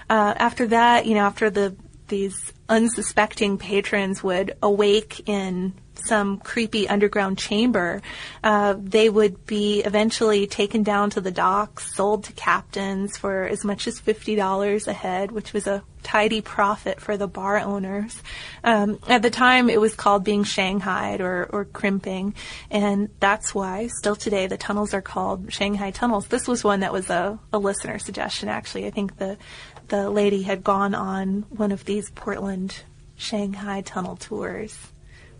Uh, 0.09 0.33
after 0.37 0.67
that, 0.67 1.05
you 1.05 1.15
know, 1.15 1.25
after 1.25 1.49
the 1.49 1.75
these 2.07 2.53
unsuspecting 2.69 3.57
patrons 3.57 4.21
would 4.21 4.55
awake 4.61 5.27
in 5.27 5.73
some 5.95 6.37
creepy 6.37 6.87
underground 6.87 7.37
chamber, 7.37 8.01
uh, 8.43 8.75
they 8.77 9.09
would 9.09 9.45
be 9.45 9.81
eventually 9.81 10.47
taken 10.47 10.83
down 10.83 11.09
to 11.11 11.21
the 11.21 11.31
docks, 11.31 11.95
sold 11.95 12.25
to 12.25 12.33
captains 12.33 13.17
for 13.17 13.43
as 13.43 13.63
much 13.63 13.87
as 13.87 13.99
fifty 13.99 14.35
dollars 14.35 14.87
a 14.87 14.93
head, 14.93 15.31
which 15.31 15.53
was 15.53 15.67
a 15.67 15.83
tidy 16.03 16.41
profit 16.41 16.99
for 16.99 17.15
the 17.15 17.27
bar 17.27 17.57
owners. 17.59 18.21
Um, 18.63 18.99
at 19.07 19.21
the 19.21 19.29
time, 19.29 19.69
it 19.69 19.79
was 19.79 19.95
called 19.95 20.23
being 20.23 20.43
shanghaied 20.43 21.21
or, 21.21 21.49
or 21.51 21.65
crimping, 21.65 22.35
and 22.69 23.09
that's 23.19 23.55
why 23.55 23.87
still 23.87 24.15
today 24.15 24.47
the 24.47 24.57
tunnels 24.57 24.93
are 24.93 25.01
called 25.01 25.53
Shanghai 25.53 25.91
tunnels. 25.91 26.27
This 26.27 26.47
was 26.47 26.63
one 26.63 26.81
that 26.81 26.91
was 26.91 27.09
a, 27.09 27.39
a 27.53 27.59
listener 27.59 27.99
suggestion. 27.99 28.49
Actually, 28.49 28.87
I 28.87 28.91
think 28.91 29.17
the 29.17 29.37
the 29.87 30.09
lady 30.09 30.43
had 30.43 30.63
gone 30.63 30.95
on 30.95 31.45
one 31.49 31.71
of 31.71 31.85
these 31.85 32.09
Portland 32.11 32.83
Shanghai 33.15 33.81
tunnel 33.81 34.15
tours 34.15 34.77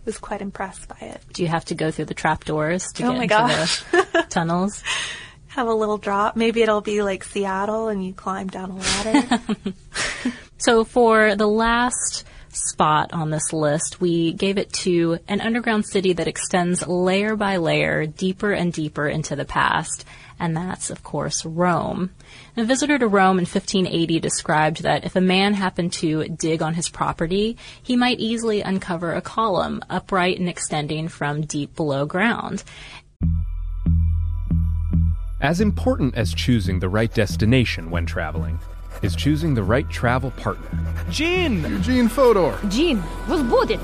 was 0.04 0.18
quite 0.18 0.40
impressed 0.40 0.88
by 0.88 0.96
it. 1.00 1.20
Do 1.32 1.42
you 1.42 1.48
have 1.48 1.64
to 1.66 1.74
go 1.74 1.90
through 1.90 2.06
the 2.06 2.14
trap 2.14 2.44
doors 2.44 2.92
to 2.94 3.04
oh 3.04 3.10
get 3.10 3.16
my 3.16 3.22
into 3.24 3.34
gosh. 3.34 3.82
the 3.84 4.26
tunnels? 4.30 4.82
Have 5.48 5.68
a 5.68 5.74
little 5.74 5.98
drop. 5.98 6.36
Maybe 6.36 6.62
it'll 6.62 6.80
be 6.80 7.02
like 7.02 7.24
Seattle 7.24 7.88
and 7.88 8.04
you 8.04 8.12
climb 8.12 8.48
down 8.48 8.70
a 8.72 8.76
ladder. 8.76 9.40
So 10.64 10.84
for 10.84 11.34
the 11.34 11.46
last 11.46 12.24
spot 12.48 13.12
on 13.12 13.28
this 13.28 13.52
list, 13.52 14.00
we 14.00 14.32
gave 14.32 14.56
it 14.56 14.72
to 14.84 15.18
an 15.28 15.42
underground 15.42 15.84
city 15.84 16.14
that 16.14 16.26
extends 16.26 16.86
layer 16.86 17.36
by 17.36 17.58
layer, 17.58 18.06
deeper 18.06 18.50
and 18.50 18.72
deeper 18.72 19.06
into 19.06 19.36
the 19.36 19.44
past, 19.44 20.06
and 20.38 20.56
that's, 20.56 20.90
of 20.90 21.02
course, 21.02 21.44
Rome. 21.44 22.10
A 22.56 22.64
visitor 22.64 22.98
to 22.98 23.06
Rome 23.06 23.38
in 23.38 23.44
1580 23.44 24.20
described 24.20 24.82
that 24.82 25.04
if 25.04 25.16
a 25.16 25.20
man 25.20 25.54
happened 25.54 25.92
to 25.94 26.28
dig 26.28 26.62
on 26.62 26.74
his 26.74 26.88
property, 26.88 27.56
he 27.82 27.96
might 27.96 28.20
easily 28.20 28.60
uncover 28.60 29.14
a 29.14 29.20
column 29.20 29.82
upright 29.88 30.38
and 30.38 30.48
extending 30.48 31.08
from 31.08 31.42
deep 31.42 31.74
below 31.76 32.06
ground. 32.06 32.64
As 35.40 35.60
important 35.60 36.14
as 36.14 36.32
choosing 36.32 36.80
the 36.80 36.88
right 36.88 37.12
destination 37.12 37.90
when 37.90 38.06
traveling 38.06 38.58
is 39.02 39.14
choosing 39.14 39.54
the 39.54 39.62
right 39.62 39.88
travel 39.90 40.30
partner. 40.30 40.66
Gene! 41.10 41.62
Eugene 41.62 42.08
Fodor. 42.08 42.58
Gene, 42.68 43.02
was 43.28 43.42
booted. 43.42 43.80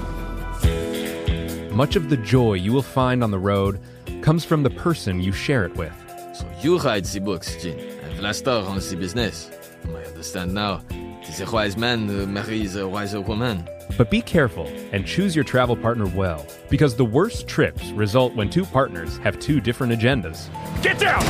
Much 1.72 1.96
of 1.96 2.08
the 2.10 2.16
joy 2.16 2.54
you 2.54 2.72
will 2.72 2.82
find 2.82 3.22
on 3.22 3.30
the 3.30 3.38
road 3.38 3.80
comes 4.22 4.44
from 4.44 4.62
the 4.62 4.70
person 4.70 5.20
you 5.20 5.32
share 5.32 5.64
it 5.64 5.74
with. 5.76 5.92
So 6.40 6.46
you 6.62 6.78
write 6.78 7.04
the 7.04 7.20
books, 7.20 7.62
Gene, 7.62 7.78
and 7.78 8.14
Vlasta 8.18 8.66
runs 8.66 8.88
the 8.88 8.96
business. 8.96 9.50
I 9.88 10.04
understand 10.04 10.54
now. 10.54 10.80
Tis 11.22 11.42
a 11.42 11.50
wise 11.50 11.76
man 11.76 12.08
uh, 12.08 12.26
marries 12.26 12.76
a 12.76 12.88
wiser 12.88 13.20
woman. 13.20 13.68
But 13.98 14.10
be 14.10 14.22
careful 14.22 14.66
and 14.92 15.06
choose 15.06 15.36
your 15.36 15.44
travel 15.44 15.76
partner 15.76 16.06
well, 16.06 16.46
because 16.70 16.96
the 16.96 17.04
worst 17.04 17.46
trips 17.46 17.90
result 17.92 18.34
when 18.34 18.48
two 18.48 18.64
partners 18.64 19.18
have 19.18 19.38
two 19.38 19.60
different 19.60 19.92
agendas. 19.92 20.48
Get 20.82 20.98
down! 20.98 21.22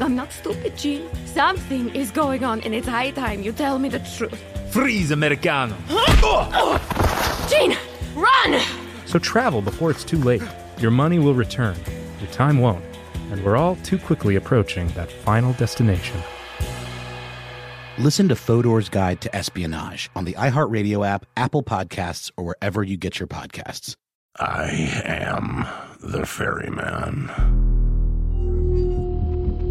I'm 0.00 0.14
not 0.14 0.30
stupid, 0.30 0.76
Gene. 0.76 1.08
Something 1.26 1.92
is 1.92 2.12
going 2.12 2.44
on, 2.44 2.60
and 2.60 2.72
it's 2.72 2.86
high 2.86 3.10
time 3.10 3.42
you 3.42 3.50
tell 3.50 3.80
me 3.80 3.88
the 3.88 3.98
truth. 4.16 4.40
Freeze, 4.70 5.10
Americano. 5.10 5.74
Gene, 7.48 7.76
run! 8.14 8.60
So 9.06 9.18
travel 9.18 9.60
before 9.60 9.90
it's 9.90 10.04
too 10.04 10.18
late. 10.18 10.42
Your 10.78 10.92
money 10.92 11.18
will 11.18 11.34
return, 11.34 11.76
your 12.20 12.30
time 12.30 12.58
won't, 12.58 12.84
and 13.30 13.44
we're 13.44 13.56
all 13.56 13.76
too 13.76 13.98
quickly 13.98 14.36
approaching 14.36 14.88
that 14.88 15.10
final 15.10 15.52
destination. 15.54 16.20
Listen 17.96 18.28
to 18.28 18.34
Fodor's 18.34 18.88
Guide 18.88 19.20
to 19.20 19.34
Espionage 19.34 20.10
on 20.16 20.24
the 20.24 20.32
iHeartRadio 20.32 21.06
app, 21.06 21.26
Apple 21.36 21.62
Podcasts, 21.62 22.30
or 22.36 22.44
wherever 22.44 22.82
you 22.82 22.96
get 22.96 23.20
your 23.20 23.28
podcasts. 23.28 23.96
I 24.36 25.00
am 25.04 25.64
the 26.00 26.26
ferryman. 26.26 27.30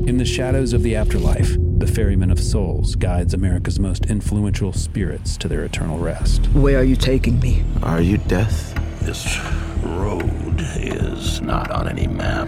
In 0.08 0.18
the 0.18 0.26
shadows 0.26 0.72
of 0.72 0.84
the 0.84 0.96
afterlife, 0.96 1.56
the 1.78 1.88
Ferryman 1.88 2.32
of 2.32 2.40
Souls 2.40 2.96
guides 2.96 3.34
America's 3.34 3.80
most 3.80 4.06
influential 4.06 4.72
spirits 4.72 5.36
to 5.38 5.50
their 5.50 5.66
eternal 5.66 5.98
rest. 5.98 6.46
Where 6.48 6.80
are 6.80 6.84
you 6.84 6.96
taking 6.96 7.40
me? 7.40 7.64
Are 7.82 8.02
you 8.02 8.20
death? 8.20 8.74
This 9.02 9.38
road 9.84 10.62
is 10.78 11.42
not 11.42 11.72
on 11.72 11.90
any 11.90 12.08
map. 12.08 12.48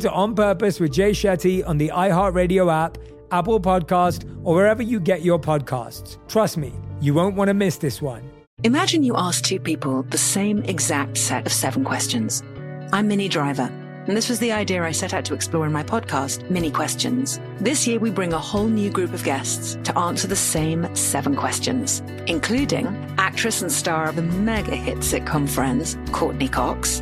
to 0.01 0.11
On 0.11 0.35
Purpose 0.35 0.79
with 0.79 0.91
Jay 0.91 1.11
Shetty 1.11 1.67
on 1.67 1.77
the 1.77 1.89
iHeartRadio 1.89 2.71
app, 2.71 2.97
Apple 3.31 3.59
Podcast, 3.59 4.29
or 4.43 4.55
wherever 4.55 4.83
you 4.83 4.99
get 4.99 5.21
your 5.21 5.39
podcasts. 5.39 6.17
Trust 6.27 6.57
me, 6.57 6.73
you 6.99 7.13
won't 7.13 7.35
want 7.35 7.47
to 7.47 7.53
miss 7.53 7.77
this 7.77 8.01
one. 8.01 8.29
Imagine 8.63 9.03
you 9.03 9.15
ask 9.15 9.43
two 9.43 9.59
people 9.59 10.03
the 10.03 10.17
same 10.17 10.63
exact 10.63 11.17
set 11.17 11.45
of 11.45 11.51
seven 11.51 11.83
questions. 11.83 12.43
I'm 12.93 13.07
Minnie 13.07 13.29
Driver, 13.29 13.71
and 14.07 14.17
this 14.17 14.29
was 14.29 14.39
the 14.39 14.51
idea 14.51 14.83
I 14.83 14.91
set 14.91 15.13
out 15.13 15.25
to 15.25 15.33
explore 15.33 15.65
in 15.65 15.71
my 15.71 15.83
podcast, 15.83 16.49
Minnie 16.49 16.71
Questions. 16.71 17.39
This 17.59 17.87
year, 17.87 17.99
we 17.99 18.11
bring 18.11 18.33
a 18.33 18.39
whole 18.39 18.67
new 18.67 18.89
group 18.89 19.13
of 19.13 19.23
guests 19.23 19.77
to 19.83 19.97
answer 19.97 20.27
the 20.27 20.35
same 20.35 20.93
seven 20.95 21.35
questions, 21.35 22.01
including 22.27 22.87
actress 23.17 23.61
and 23.61 23.71
star 23.71 24.09
of 24.09 24.15
the 24.15 24.21
mega 24.21 24.75
hit 24.75 24.97
sitcom 24.97 25.47
Friends, 25.49 25.97
Courteney 26.11 26.49
Cox. 26.49 27.01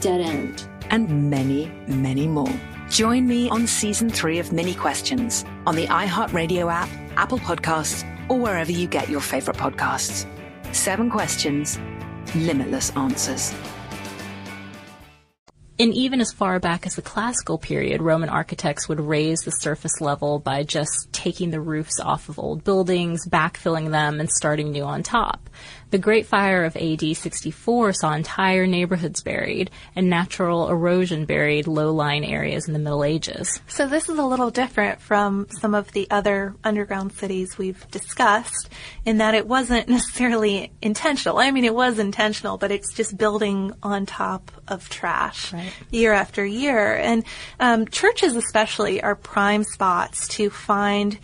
dead 0.00 0.20
end. 0.20 0.68
And 0.90 1.30
many, 1.30 1.66
many 1.86 2.26
more. 2.26 2.52
Join 2.90 3.26
me 3.26 3.48
on 3.48 3.66
season 3.66 4.10
three 4.10 4.38
of 4.38 4.52
Minnie 4.52 4.74
Questions 4.74 5.44
on 5.66 5.74
the 5.74 5.86
iHeartRadio 5.86 6.72
app, 6.72 6.88
Apple 7.16 7.38
Podcasts, 7.38 8.04
or 8.28 8.38
wherever 8.38 8.70
you 8.70 8.86
get 8.86 9.08
your 9.08 9.20
favorite 9.20 9.56
podcasts. 9.56 10.26
Seven 10.74 11.10
questions, 11.10 11.78
limitless 12.34 12.90
answers. 12.96 13.54
And 15.76 15.92
even 15.92 16.20
as 16.20 16.30
far 16.30 16.60
back 16.60 16.86
as 16.86 16.94
the 16.94 17.02
classical 17.02 17.58
period, 17.58 18.00
Roman 18.00 18.28
architects 18.28 18.88
would 18.88 19.00
raise 19.00 19.40
the 19.40 19.50
surface 19.50 20.00
level 20.00 20.38
by 20.38 20.62
just 20.62 21.12
taking 21.12 21.50
the 21.50 21.60
roofs 21.60 21.98
off 21.98 22.28
of 22.28 22.38
old 22.38 22.62
buildings, 22.62 23.26
backfilling 23.28 23.90
them, 23.90 24.20
and 24.20 24.30
starting 24.30 24.70
new 24.70 24.84
on 24.84 25.02
top. 25.02 25.50
The 25.94 25.98
Great 25.98 26.26
Fire 26.26 26.64
of 26.64 26.76
AD 26.76 27.16
64 27.16 27.92
saw 27.92 28.14
entire 28.14 28.66
neighborhoods 28.66 29.22
buried, 29.22 29.70
and 29.94 30.10
natural 30.10 30.68
erosion 30.68 31.24
buried 31.24 31.68
low-lying 31.68 32.26
areas 32.26 32.66
in 32.66 32.72
the 32.72 32.80
Middle 32.80 33.04
Ages. 33.04 33.60
So 33.68 33.86
this 33.86 34.08
is 34.08 34.18
a 34.18 34.24
little 34.24 34.50
different 34.50 35.00
from 35.00 35.46
some 35.60 35.72
of 35.72 35.92
the 35.92 36.10
other 36.10 36.56
underground 36.64 37.12
cities 37.12 37.56
we've 37.56 37.88
discussed 37.92 38.70
in 39.04 39.18
that 39.18 39.34
it 39.34 39.46
wasn't 39.46 39.88
necessarily 39.98 40.72
intentional. 40.82 41.38
I 41.38 41.52
mean, 41.52 41.64
it 41.64 41.76
was 41.76 42.00
intentional, 42.00 42.58
but 42.58 42.72
it's 42.72 42.92
just 42.92 43.16
building 43.16 43.70
on 43.80 44.04
top 44.04 44.50
of 44.66 44.88
trash 44.88 45.52
right. 45.52 45.72
year 45.92 46.12
after 46.12 46.44
year. 46.44 46.96
And 46.96 47.22
um, 47.60 47.86
churches 47.86 48.34
especially 48.34 49.00
are 49.00 49.14
prime 49.14 49.62
spots 49.62 50.26
to 50.26 50.50
find 50.50 51.20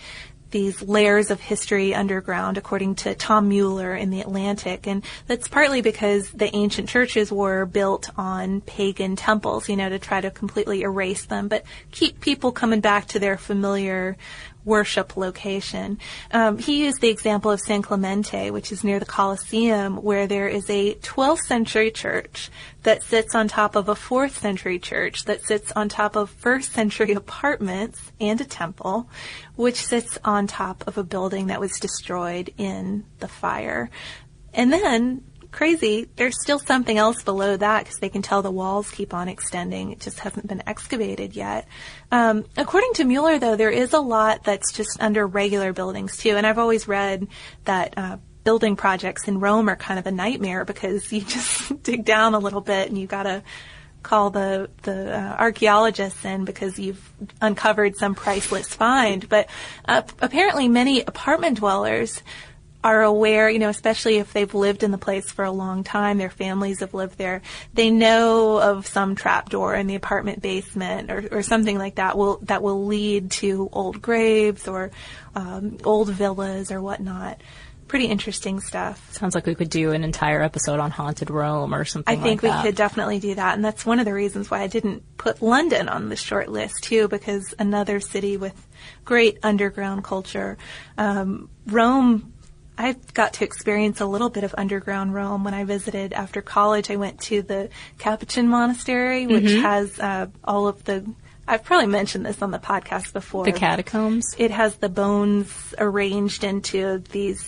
these 0.51 0.83
layers 0.83 1.31
of 1.31 1.41
history 1.41 1.95
underground, 1.95 2.59
according 2.59 2.97
to 2.97 3.15
Tom 3.15 3.49
Mueller 3.49 3.95
in 3.95 4.11
the 4.11 4.21
Atlantic. 4.21 4.87
And 4.87 5.05
that's 5.27 5.49
partly 5.49 5.81
because 5.81 6.31
the 6.31 6.55
ancient 6.55 6.89
churches 6.89 7.31
were 7.33 7.67
built 7.67 8.11
on 8.17 8.61
pagan 8.63 9.17
temples, 9.17 9.69
you 9.69 9.77
know, 9.77 9.89
to 9.89 9.99
try 9.99 10.21
to 10.21 10.31
completely 10.31 10.83
erase 10.83 11.25
them, 11.27 11.49
but 11.49 11.65
keep 11.91 12.21
people 12.21 12.53
coming 12.53 12.81
back 12.81 13.07
to 13.09 13.19
their 13.19 13.39
familiar 13.39 14.17
worship 14.65 15.17
location. 15.17 15.99
Um, 16.33 16.59
he 16.59 16.85
used 16.85 17.01
the 17.01 17.09
example 17.09 17.51
of 17.51 17.61
San 17.61 17.83
Clemente, 17.83 18.51
which 18.51 18.73
is 18.73 18.85
near 18.85 18.99
the 18.99 19.07
Colosseum, 19.07 19.97
where 19.97 20.27
there 20.27 20.49
is 20.49 20.69
a 20.69 20.95
12th 20.97 21.41
century 21.41 21.91
church 21.91 22.51
that 22.83 23.03
sits 23.03 23.35
on 23.35 23.49
top 23.49 23.77
of 23.77 23.89
a 23.89 23.95
4th 23.95 24.33
century 24.33 24.79
church 24.79 25.25
that 25.25 25.43
sits 25.43 25.73
on 25.73 25.89
top 25.89 26.17
of 26.17 26.35
1st 26.41 26.71
century 26.71 27.13
apartments 27.15 28.13
and 28.21 28.41
a 28.41 28.45
temple, 28.45 29.09
which 29.57 29.85
sits 29.85 30.19
on 30.25 30.47
top 30.47 30.87
of 30.87 30.99
a 30.99 31.05
building 31.05 31.49
that 31.49 31.61
was 31.61 31.73
destroyed 31.79 32.53
in 32.59 33.05
the 33.19 33.29
fire. 33.29 33.91
And 34.53 34.73
then 34.73 35.25
crazy. 35.51 36.09
There's 36.17 36.41
still 36.41 36.59
something 36.59 36.97
else 36.97 37.23
below 37.23 37.57
that 37.57 37.85
because 37.85 37.99
they 37.99 38.09
can 38.09 38.23
tell 38.23 38.43
the 38.43 38.51
walls 38.51 38.91
keep 38.91 39.13
on 39.15 39.29
extending. 39.29 39.93
It 39.93 40.01
just 40.01 40.21
hasn't 40.21 40.47
been 40.47 40.63
excavated 40.67 41.35
yet. 41.35 41.67
Um, 42.11 42.45
according 42.57 42.95
to 42.95 43.05
Mueller, 43.05 43.39
though, 43.39 43.57
there 43.57 43.71
is 43.71 43.93
a 43.93 44.01
lot 44.01 44.45
that's 44.45 44.73
just 44.73 44.99
under 45.01 45.27
regular 45.27 45.73
buildings 45.73 46.17
too. 46.17 46.37
And 46.37 46.47
I've 46.47 46.59
always 46.59 46.89
read 46.89 47.29
that. 47.65 47.95
Uh, 47.97 48.17
building 48.43 48.75
projects 48.75 49.29
in 49.29 49.39
Rome 49.39 49.69
are 49.69 49.77
kind 49.77 49.99
of 49.99 50.07
a 50.07 50.11
nightmare 50.11 50.65
because 50.65 51.13
you 51.13 51.21
just 51.21 51.83
dig 51.83 52.05
down 52.07 52.35
a 52.35 52.39
little 52.39 52.63
bit 52.63 52.89
and 52.89 52.99
you 52.99 53.07
gotta 53.07 53.43
call 54.03 54.31
the 54.31 54.71
the 54.83 55.15
uh, 55.15 55.37
archaeologists 55.39 56.25
in 56.25 56.45
because 56.45 56.79
you've 56.79 57.13
uncovered 57.41 57.97
some 57.97 58.15
priceless 58.15 58.69
find. 58.69 59.29
But 59.29 59.49
uh, 59.87 60.03
apparently, 60.21 60.69
many 60.69 61.03
apartment 61.03 61.59
dwellers 61.59 62.23
are 62.83 63.03
aware, 63.03 63.51
you 63.51 63.59
know, 63.59 63.69
especially 63.69 64.17
if 64.17 64.33
they've 64.33 64.55
lived 64.55 64.83
in 64.83 64.91
the 64.91 64.99
place 64.99 65.31
for 65.31 65.45
a 65.45 65.51
long 65.51 65.85
time, 65.85 66.17
their 66.17 66.31
families 66.31 66.81
have 66.81 66.95
lived 66.95 67.19
there, 67.19 67.43
they 67.75 67.91
know 67.91 68.61
of 68.61 68.87
some 68.87 69.15
trapdoor 69.15 69.75
in 69.75 69.87
the 69.87 69.95
apartment 69.95 70.41
basement 70.41 71.11
or, 71.11 71.29
or 71.31 71.43
something 71.43 71.77
like 71.77 71.97
that 71.97 72.17
will 72.17 72.39
that 72.43 72.63
will 72.63 72.87
lead 72.87 73.31
to 73.31 73.69
old 73.73 74.01
graves 74.01 74.67
or 74.67 74.91
um, 75.35 75.77
old 75.85 76.09
villas 76.09 76.71
or 76.71 76.81
whatnot. 76.81 77.43
Pretty 77.87 78.07
interesting 78.07 78.61
stuff. 78.61 79.13
Sounds 79.13 79.35
like 79.35 79.47
we 79.47 79.57
could 79.57 79.69
do 79.69 79.91
an 79.91 80.05
entire 80.05 80.41
episode 80.41 80.79
on 80.79 80.93
haunted 80.93 81.29
Rome 81.29 81.75
or 81.75 81.85
something. 81.85 82.19
I 82.19 82.23
think 82.23 82.43
like 82.43 82.43
we 82.43 82.49
that. 82.49 82.65
could 82.65 82.77
definitely 82.77 83.19
do 83.19 83.35
that, 83.35 83.55
and 83.55 83.65
that's 83.65 83.85
one 83.85 83.99
of 83.99 84.05
the 84.05 84.15
reasons 84.15 84.49
why 84.49 84.63
I 84.63 84.69
didn't 84.69 85.03
put 85.19 85.43
London 85.43 85.89
on 85.89 86.09
the 86.09 86.15
short 86.15 86.49
list 86.49 86.85
too, 86.85 87.09
because 87.09 87.53
another 87.59 87.99
city 87.99 88.37
with 88.37 88.55
great 89.05 89.39
underground 89.43 90.05
culture. 90.05 90.57
Um, 90.97 91.51
Rome 91.67 92.33
I 92.81 92.97
got 93.15 93.35
to 93.35 93.45
experience 93.45 94.01
a 94.01 94.07
little 94.07 94.31
bit 94.31 94.43
of 94.43 94.55
underground 94.57 95.13
Rome 95.15 95.45
when 95.45 95.53
I 95.55 95.65
visited 95.65 96.13
after 96.15 96.41
college. 96.41 96.91
I 96.91 96.97
went 96.97 97.21
to 97.23 97.43
the 97.43 97.69
Capuchin 97.99 98.49
Monastery, 98.49 99.27
which 99.27 99.45
Mhm. 99.45 99.63
has 99.63 100.01
uh, 100.01 100.27
all 100.45 100.67
of 100.67 100.83
the. 100.85 101.05
I've 101.47 101.63
probably 101.65 101.89
mentioned 101.89 102.25
this 102.25 102.41
on 102.43 102.53
the 102.53 102.59
podcast 102.59 103.13
before. 103.13 103.45
The 103.45 103.53
catacombs? 103.53 104.35
It 104.39 104.51
has 104.51 104.77
the 104.77 104.89
bones 104.89 105.53
arranged 105.79 106.43
into 106.45 107.03
these 107.11 107.45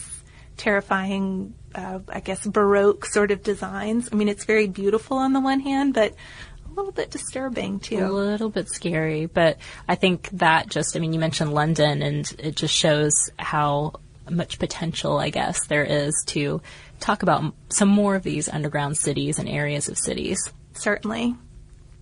terrifying, 0.56 1.54
uh, 1.74 2.00
I 2.08 2.20
guess, 2.20 2.46
Baroque 2.46 3.06
sort 3.06 3.30
of 3.30 3.42
designs. 3.42 4.08
I 4.12 4.16
mean, 4.16 4.28
it's 4.28 4.44
very 4.44 4.68
beautiful 4.68 5.16
on 5.18 5.32
the 5.32 5.40
one 5.40 5.60
hand, 5.60 5.94
but 5.94 6.14
a 6.66 6.74
little 6.74 6.92
bit 6.92 7.10
disturbing 7.10 7.78
too. 7.80 8.04
A 8.04 8.08
little 8.08 8.48
bit 8.48 8.68
scary, 8.68 9.26
but 9.26 9.58
I 9.88 9.94
think 9.94 10.28
that 10.34 10.68
just, 10.68 10.96
I 10.96 11.00
mean, 11.00 11.12
you 11.12 11.18
mentioned 11.20 11.52
London 11.52 12.02
and 12.02 12.32
it 12.38 12.56
just 12.56 12.74
shows 12.74 13.12
how 13.38 13.94
much 14.30 14.58
potential, 14.58 15.18
I 15.18 15.30
guess, 15.30 15.66
there 15.66 15.84
is 15.84 16.14
to 16.28 16.60
talk 17.00 17.22
about 17.22 17.54
some 17.68 17.88
more 17.88 18.14
of 18.14 18.22
these 18.22 18.48
underground 18.48 18.96
cities 18.96 19.38
and 19.38 19.48
areas 19.48 19.88
of 19.88 19.98
cities. 19.98 20.38
Certainly. 20.74 21.34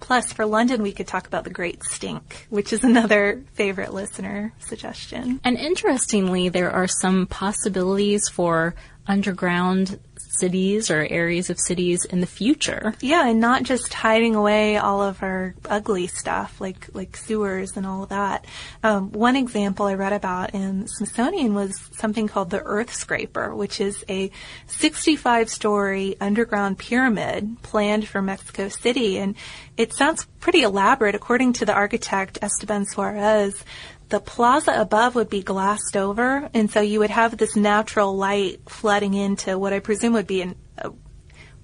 Plus, 0.00 0.32
for 0.32 0.46
London, 0.46 0.82
we 0.82 0.92
could 0.92 1.06
talk 1.06 1.26
about 1.26 1.44
the 1.44 1.50
Great 1.50 1.82
Stink, 1.84 2.46
which 2.48 2.72
is 2.72 2.84
another 2.84 3.44
favorite 3.54 3.92
listener 3.92 4.52
suggestion. 4.58 5.40
And 5.44 5.56
interestingly, 5.56 6.48
there 6.48 6.70
are 6.70 6.88
some 6.88 7.26
possibilities 7.26 8.28
for 8.28 8.74
underground 9.06 9.98
cities 10.30 10.90
or 10.90 11.06
areas 11.10 11.50
of 11.50 11.58
cities 11.58 12.04
in 12.04 12.20
the 12.20 12.26
future. 12.26 12.94
Yeah, 13.00 13.28
and 13.28 13.40
not 13.40 13.62
just 13.62 13.92
hiding 13.92 14.34
away 14.34 14.76
all 14.76 15.02
of 15.02 15.22
our 15.22 15.54
ugly 15.68 16.06
stuff 16.06 16.60
like 16.60 16.88
like 16.94 17.16
sewers 17.16 17.76
and 17.76 17.86
all 17.86 18.06
that. 18.06 18.44
Um, 18.82 19.12
one 19.12 19.36
example 19.36 19.86
I 19.86 19.94
read 19.94 20.12
about 20.12 20.54
in 20.54 20.86
Smithsonian 20.86 21.54
was 21.54 21.88
something 21.92 22.28
called 22.28 22.50
the 22.50 22.62
Earth 22.62 22.94
Scraper, 22.94 23.54
which 23.54 23.80
is 23.80 24.04
a 24.08 24.30
65-story 24.68 26.16
underground 26.20 26.78
pyramid 26.78 27.56
planned 27.62 28.06
for 28.06 28.22
Mexico 28.22 28.68
City, 28.68 29.18
and 29.18 29.34
it 29.76 29.92
sounds 29.92 30.26
pretty 30.40 30.62
elaborate. 30.62 31.14
According 31.14 31.54
to 31.54 31.64
the 31.64 31.74
architect 31.74 32.38
Esteban 32.42 32.86
Suarez, 32.86 33.64
the 34.10 34.20
plaza 34.20 34.72
above 34.76 35.14
would 35.14 35.30
be 35.30 35.42
glassed 35.42 35.96
over, 35.96 36.50
and 36.52 36.70
so 36.70 36.80
you 36.80 36.98
would 36.98 37.10
have 37.10 37.36
this 37.36 37.56
natural 37.56 38.16
light 38.16 38.60
flooding 38.68 39.14
into 39.14 39.58
what 39.58 39.72
I 39.72 39.78
presume 39.78 40.12
would 40.14 40.26
be 40.26 40.42
an, 40.42 40.56
a 40.78 40.90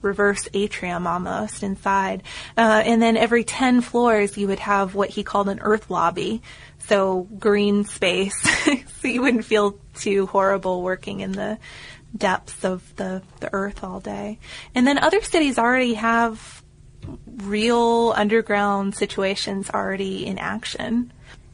reverse 0.01 0.49
atrium 0.55 1.07
almost 1.07 1.63
inside. 1.63 2.23
Uh, 2.57 2.83
and 2.85 3.03
then 3.03 3.17
every 3.17 3.45
10 3.45 3.81
floors, 3.81 4.37
you 4.39 4.47
would 4.47 4.61
have 4.61 4.95
what 4.95 5.11
he 5.11 5.25
called 5.25 5.49
an 5.49 5.61
earth 5.61 5.91
lobby. 5.91 6.43
So 6.79 7.27
green 7.39 7.85
space, 7.85 8.41
so 9.01 9.09
you 9.09 9.23
wouldn't 9.23 9.45
feel 9.45 9.79
too 9.95 10.27
horrible 10.27 10.83
working 10.83 11.21
in 11.21 11.33
the 11.33 11.59
depths 12.17 12.65
of 12.65 12.95
the, 12.97 13.23
the 13.41 13.53
earth 13.53 13.83
all 13.83 14.01
day. 14.01 14.39
And 14.75 14.87
then 14.87 14.99
other 14.99 15.21
cities 15.21 15.59
already 15.59 15.95
have 15.95 16.63
real 17.27 18.15
underground 18.17 18.95
situations 18.95 19.69
already 19.71 20.27
in 20.27 20.39
action. 20.39 21.13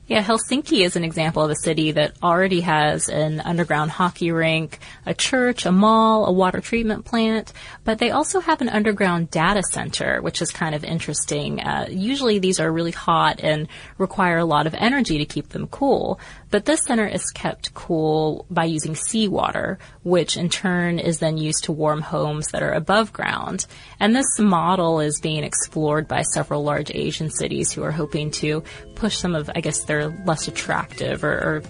Yeah, 0.09 0.21
Helsinki 0.21 0.85
is 0.85 0.97
an 0.97 1.05
example 1.05 1.45
of 1.45 1.51
a 1.51 1.55
city 1.55 1.93
that 1.93 2.17
already 2.25 2.63
has 2.63 3.09
an 3.09 3.39
underground 3.39 3.93
hockey 3.93 4.33
rink, 4.33 4.81
a 5.07 5.15
church, 5.15 5.65
a 5.65 5.71
mall, 5.71 6.27
a 6.27 6.33
water 6.33 6.61
treatment 6.61 7.05
plant, 7.05 7.53
but 7.85 8.01
they 8.01 8.11
also 8.11 8.41
have 8.41 8.61
an 8.61 8.69
underground 8.69 9.31
data 9.31 9.63
center, 9.63 10.21
which 10.21 10.43
is 10.43 10.51
kind 10.51 10.75
of 10.75 10.83
interesting. 10.83 11.61
Uh, 11.61 11.87
usually 11.89 12.41
these 12.41 12.59
are 12.59 12.73
really 12.73 12.91
hot 12.91 13.39
and 13.45 13.69
require 13.97 14.39
a 14.39 14.45
lot 14.45 14.67
of 14.67 14.75
energy 14.75 15.19
to 15.19 15.25
keep 15.25 15.51
them 15.51 15.69
cool, 15.69 16.19
but 16.53 16.67
this 16.67 16.83
center 16.83 17.07
is 17.07 17.25
kept 17.31 17.73
cool 17.73 18.45
by 18.51 18.65
using 18.65 18.95
seawater, 18.95 19.79
which 20.05 20.37
in 20.37 20.51
turn 20.51 20.99
is 20.99 21.19
then 21.19 21.39
used 21.39 21.65
to 21.65 21.73
warm 21.73 22.03
homes 22.03 22.49
that 22.49 22.63
are 22.63 22.73
above 22.73 23.11
ground. 23.11 23.67
And 23.99 24.15
this 24.15 24.39
model 24.39 25.01
is 25.01 25.19
being 25.21 25.45
explored 25.45 26.07
by 26.07 26.23
several 26.23 26.63
large 26.63 26.91
Asian 26.95 27.31
cities 27.31 27.73
who 27.73 27.83
are 27.83 27.91
hoping 27.91 28.31
to 28.33 28.63
push 28.97 29.17
some 29.17 29.35
of, 29.35 29.51
I 29.55 29.63
guess, 29.63 29.85
their 29.85 30.11
less 30.27 30.47
attractive 30.47 31.25
or, 31.25 31.33
or 31.33 31.63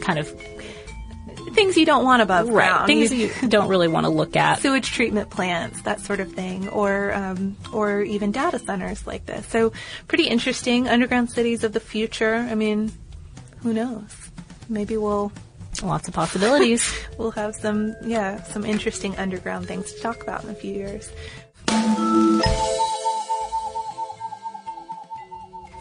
kind 0.00 0.18
of 0.18 0.26
things 1.54 1.76
you 1.76 1.86
don't 1.86 2.04
want 2.04 2.22
above 2.22 2.48
right, 2.48 2.70
ground. 2.70 2.86
Things 2.86 3.12
you 3.12 3.30
don't 3.48 3.68
really 3.68 3.88
want 3.88 4.04
to 4.04 4.10
look 4.10 4.36
at. 4.36 4.60
Sewage 4.60 4.90
treatment 4.90 5.30
plants, 5.30 5.82
that 5.82 6.00
sort 6.00 6.20
of 6.20 6.32
thing, 6.32 6.68
or 6.68 7.14
um, 7.14 7.56
or 7.72 8.02
even 8.02 8.32
data 8.32 8.58
centers 8.58 9.06
like 9.06 9.26
this. 9.26 9.46
So 9.46 9.72
pretty 10.08 10.28
interesting 10.28 10.88
underground 10.88 11.30
cities 11.30 11.64
of 11.64 11.72
the 11.72 11.80
future. 11.80 12.34
I 12.34 12.54
mean, 12.54 12.90
who 13.64 13.72
knows? 13.72 14.14
Maybe 14.68 14.98
we'll 14.98 15.32
lots 15.82 16.06
of 16.06 16.14
possibilities. 16.14 16.86
we'll 17.18 17.32
have 17.32 17.56
some 17.56 17.96
yeah 18.04 18.42
some 18.42 18.64
interesting 18.64 19.16
underground 19.16 19.66
things 19.66 19.92
to 19.92 20.00
talk 20.00 20.22
about 20.22 20.44
in 20.44 20.50
a 20.50 20.54
few 20.54 20.72
years. 20.72 21.10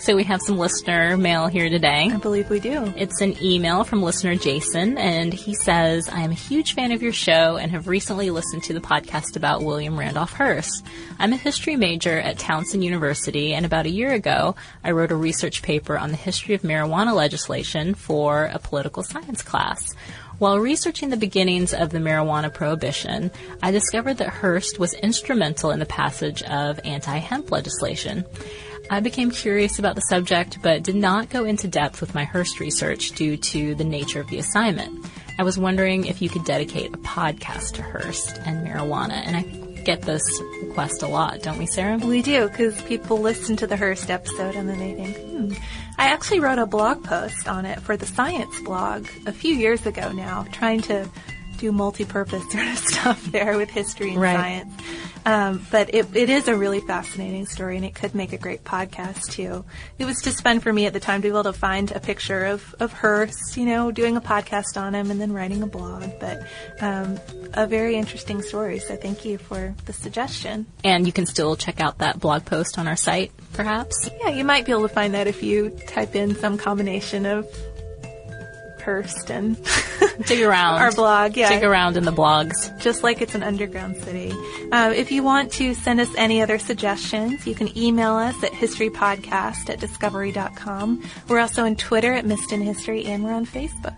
So 0.03 0.17
we 0.17 0.25
have 0.25 0.41
some 0.41 0.57
listener 0.57 1.15
mail 1.15 1.47
here 1.47 1.69
today. 1.69 2.09
I 2.11 2.17
believe 2.17 2.49
we 2.49 2.59
do. 2.59 2.93
It's 2.97 3.21
an 3.21 3.41
email 3.41 3.85
from 3.85 4.03
listener 4.03 4.35
Jason, 4.35 4.97
and 4.97 5.33
he 5.33 5.53
says, 5.53 6.09
I 6.09 6.19
am 6.23 6.31
a 6.31 6.33
huge 6.33 6.73
fan 6.73 6.91
of 6.91 7.01
your 7.01 7.13
show 7.13 7.55
and 7.55 7.71
have 7.71 7.87
recently 7.87 8.29
listened 8.29 8.63
to 8.63 8.73
the 8.73 8.81
podcast 8.81 9.37
about 9.37 9.63
William 9.63 9.97
Randolph 9.97 10.33
Hearst. 10.33 10.85
I'm 11.19 11.31
a 11.31 11.37
history 11.37 11.77
major 11.77 12.19
at 12.19 12.37
Towson 12.37 12.83
University, 12.83 13.53
and 13.53 13.65
about 13.65 13.85
a 13.85 13.91
year 13.91 14.11
ago, 14.11 14.57
I 14.83 14.91
wrote 14.91 15.13
a 15.13 15.15
research 15.15 15.61
paper 15.61 15.97
on 15.97 16.09
the 16.09 16.17
history 16.17 16.53
of 16.53 16.63
marijuana 16.63 17.15
legislation 17.15 17.95
for 17.95 18.47
a 18.47 18.59
political 18.59 19.03
science 19.03 19.41
class. 19.41 19.95
While 20.37 20.59
researching 20.59 21.11
the 21.11 21.17
beginnings 21.17 21.73
of 21.73 21.91
the 21.91 21.99
marijuana 21.99 22.53
prohibition, 22.53 23.31
I 23.61 23.71
discovered 23.71 24.17
that 24.17 24.27
Hearst 24.27 24.79
was 24.79 24.93
instrumental 24.95 25.71
in 25.71 25.79
the 25.79 25.85
passage 25.85 26.43
of 26.43 26.81
anti-hemp 26.83 27.51
legislation. 27.51 28.25
I 28.89 28.99
became 28.99 29.31
curious 29.31 29.79
about 29.79 29.95
the 29.95 30.01
subject, 30.01 30.61
but 30.61 30.83
did 30.83 30.95
not 30.95 31.29
go 31.29 31.45
into 31.45 31.67
depth 31.67 32.01
with 32.01 32.13
my 32.13 32.25
Hearst 32.25 32.59
research 32.59 33.11
due 33.11 33.37
to 33.37 33.75
the 33.75 33.83
nature 33.83 34.19
of 34.19 34.27
the 34.29 34.39
assignment. 34.39 35.05
I 35.39 35.43
was 35.43 35.57
wondering 35.57 36.05
if 36.05 36.21
you 36.21 36.29
could 36.29 36.43
dedicate 36.43 36.93
a 36.93 36.97
podcast 36.97 37.73
to 37.75 37.81
Hearst 37.81 38.39
and 38.45 38.67
marijuana, 38.67 39.25
and 39.25 39.35
I 39.37 39.41
get 39.83 40.01
this 40.03 40.21
request 40.61 41.01
a 41.01 41.07
lot, 41.07 41.41
don't 41.41 41.57
we, 41.57 41.65
Sarah? 41.65 41.97
We 41.97 42.21
do, 42.21 42.47
because 42.47 42.79
people 42.83 43.19
listen 43.19 43.55
to 43.57 43.67
the 43.67 43.77
Hearst 43.77 44.09
episode 44.09 44.55
and 44.55 44.69
then 44.69 44.79
they 44.79 44.93
think, 44.93 45.17
hmm. 45.17 45.53
I 45.97 46.07
actually 46.07 46.39
wrote 46.39 46.59
a 46.59 46.65
blog 46.65 47.03
post 47.03 47.47
on 47.47 47.65
it 47.65 47.79
for 47.79 47.97
the 47.97 48.05
science 48.05 48.59
blog 48.61 49.07
a 49.25 49.31
few 49.31 49.55
years 49.55 49.85
ago 49.85 50.11
now, 50.11 50.45
trying 50.51 50.81
to 50.83 51.09
do 51.57 51.71
multi-purpose 51.71 52.43
sort 52.51 52.67
of 52.67 52.77
stuff 52.77 53.23
there 53.31 53.57
with 53.57 53.69
history 53.69 54.11
and 54.11 54.21
Right. 54.21 54.35
science. 54.35 54.73
Um, 55.25 55.65
but 55.71 55.93
it, 55.95 56.13
it 56.17 56.29
is 56.29 56.49
a 56.49 56.55
really 56.57 56.81
fascinating 56.81 57.45
story, 57.45 57.77
and 57.77 57.85
it 57.85 57.95
could 57.95 58.13
make 58.13 58.33
a 58.33 58.37
great 58.37 58.65
podcast 58.65 59.31
too. 59.31 59.63
It 59.97 60.03
was 60.03 60.21
just 60.21 60.43
fun 60.43 60.59
for 60.59 60.73
me 60.73 60.85
at 60.85 60.91
the 60.91 60.99
time 60.99 61.21
to 61.21 61.27
be 61.27 61.29
able 61.29 61.43
to 61.43 61.53
find 61.53 61.89
a 61.93 62.01
picture 62.01 62.43
of 62.43 62.75
of 62.81 62.91
Hearst, 62.91 63.55
you 63.55 63.63
know, 63.65 63.89
doing 63.89 64.17
a 64.17 64.21
podcast 64.21 64.75
on 64.75 64.93
him, 64.93 65.09
and 65.11 65.21
then 65.21 65.31
writing 65.31 65.63
a 65.63 65.67
blog. 65.67 66.03
But 66.19 66.45
um, 66.81 67.17
a 67.53 67.65
very 67.65 67.95
interesting 67.95 68.41
story. 68.41 68.79
So 68.79 68.97
thank 68.97 69.23
you 69.23 69.37
for 69.37 69.73
the 69.85 69.93
suggestion. 69.93 70.65
And 70.83 71.07
you 71.07 71.13
can 71.13 71.25
still 71.25 71.55
check 71.55 71.79
out 71.79 71.99
that 71.99 72.19
blog 72.19 72.43
post 72.43 72.77
on 72.77 72.89
our 72.89 72.97
site, 72.97 73.31
perhaps. 73.53 74.09
Yeah, 74.19 74.29
you 74.31 74.43
might 74.43 74.65
be 74.65 74.73
able 74.73 74.89
to 74.89 74.93
find 74.93 75.13
that 75.13 75.27
if 75.27 75.41
you 75.41 75.69
type 75.87 76.15
in 76.15 76.35
some 76.35 76.57
combination 76.57 77.25
of 77.25 77.47
Hearst 78.83 79.29
and 79.31 79.57
Dig 80.27 80.41
around. 80.41 80.81
our 80.81 80.91
blog. 80.91 81.35
Yeah, 81.37 81.49
Dig 81.49 81.63
around 81.63 81.97
in 81.97 82.03
the 82.05 82.11
blogs. 82.11 82.77
just 82.79 83.01
like 83.03 83.21
it's 83.21 83.33
an 83.35 83.43
underground 83.43 83.95
city. 83.97 84.31
Uh, 84.71 84.93
if 84.95 85.11
you 85.11 85.23
want 85.23 85.51
to 85.53 85.73
send 85.73 85.99
us 85.99 86.09
any 86.17 86.41
other 86.41 86.59
suggestions, 86.59 87.47
you 87.47 87.55
can 87.55 87.75
email 87.77 88.13
us 88.13 88.35
at 88.43 88.51
historypodcast 88.51 89.69
at 89.69 89.79
discovery.com. 89.79 91.03
We're 91.27 91.39
also 91.39 91.65
on 91.65 91.75
Twitter 91.75 92.13
at 92.13 92.25
Missed 92.25 92.51
in 92.51 92.61
History, 92.61 93.05
and 93.05 93.23
we're 93.23 93.33
on 93.33 93.45
Facebook. 93.45 93.95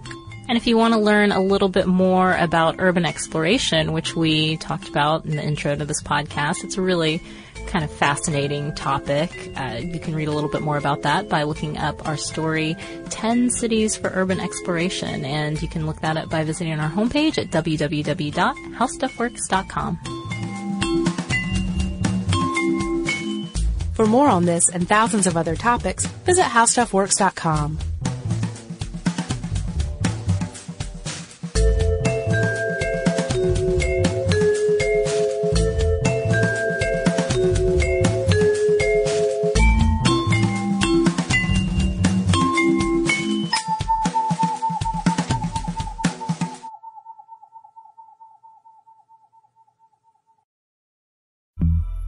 And 0.47 0.57
if 0.57 0.67
you 0.67 0.77
want 0.77 0.93
to 0.93 0.99
learn 0.99 1.31
a 1.31 1.41
little 1.41 1.69
bit 1.69 1.87
more 1.87 2.35
about 2.37 2.75
urban 2.77 3.03
exploration, 3.03 3.93
which 3.93 4.15
we 4.15 4.57
talked 4.57 4.87
about 4.87 5.25
in 5.25 5.35
the 5.37 5.43
intro 5.43 5.75
to 5.75 5.85
this 5.85 6.03
podcast, 6.03 6.63
it's 6.63 6.77
a 6.77 6.81
really 6.81 7.19
kind 7.67 7.83
of 7.83 7.91
fascinating 7.91 8.73
topic. 8.75 9.51
Uh, 9.55 9.79
you 9.81 9.99
can 9.99 10.15
read 10.15 10.27
a 10.27 10.31
little 10.31 10.49
bit 10.49 10.61
more 10.61 10.77
about 10.77 11.01
that 11.03 11.29
by 11.29 11.43
looking 11.43 11.77
up 11.77 12.07
our 12.07 12.17
story, 12.17 12.75
10 13.09 13.49
Cities 13.49 13.95
for 13.95 14.11
Urban 14.13 14.39
Exploration. 14.39 15.25
And 15.25 15.61
you 15.61 15.67
can 15.67 15.85
look 15.85 16.01
that 16.01 16.17
up 16.17 16.29
by 16.29 16.43
visiting 16.43 16.79
our 16.79 16.89
homepage 16.89 17.37
at 17.37 17.49
www.howstuffworks.com. 17.49 19.99
For 23.95 24.05
more 24.05 24.27
on 24.27 24.45
this 24.45 24.69
and 24.69 24.87
thousands 24.87 25.25
of 25.25 25.37
other 25.37 25.55
topics, 25.55 26.05
visit 26.05 26.43
howstuffworks.com. 26.43 27.79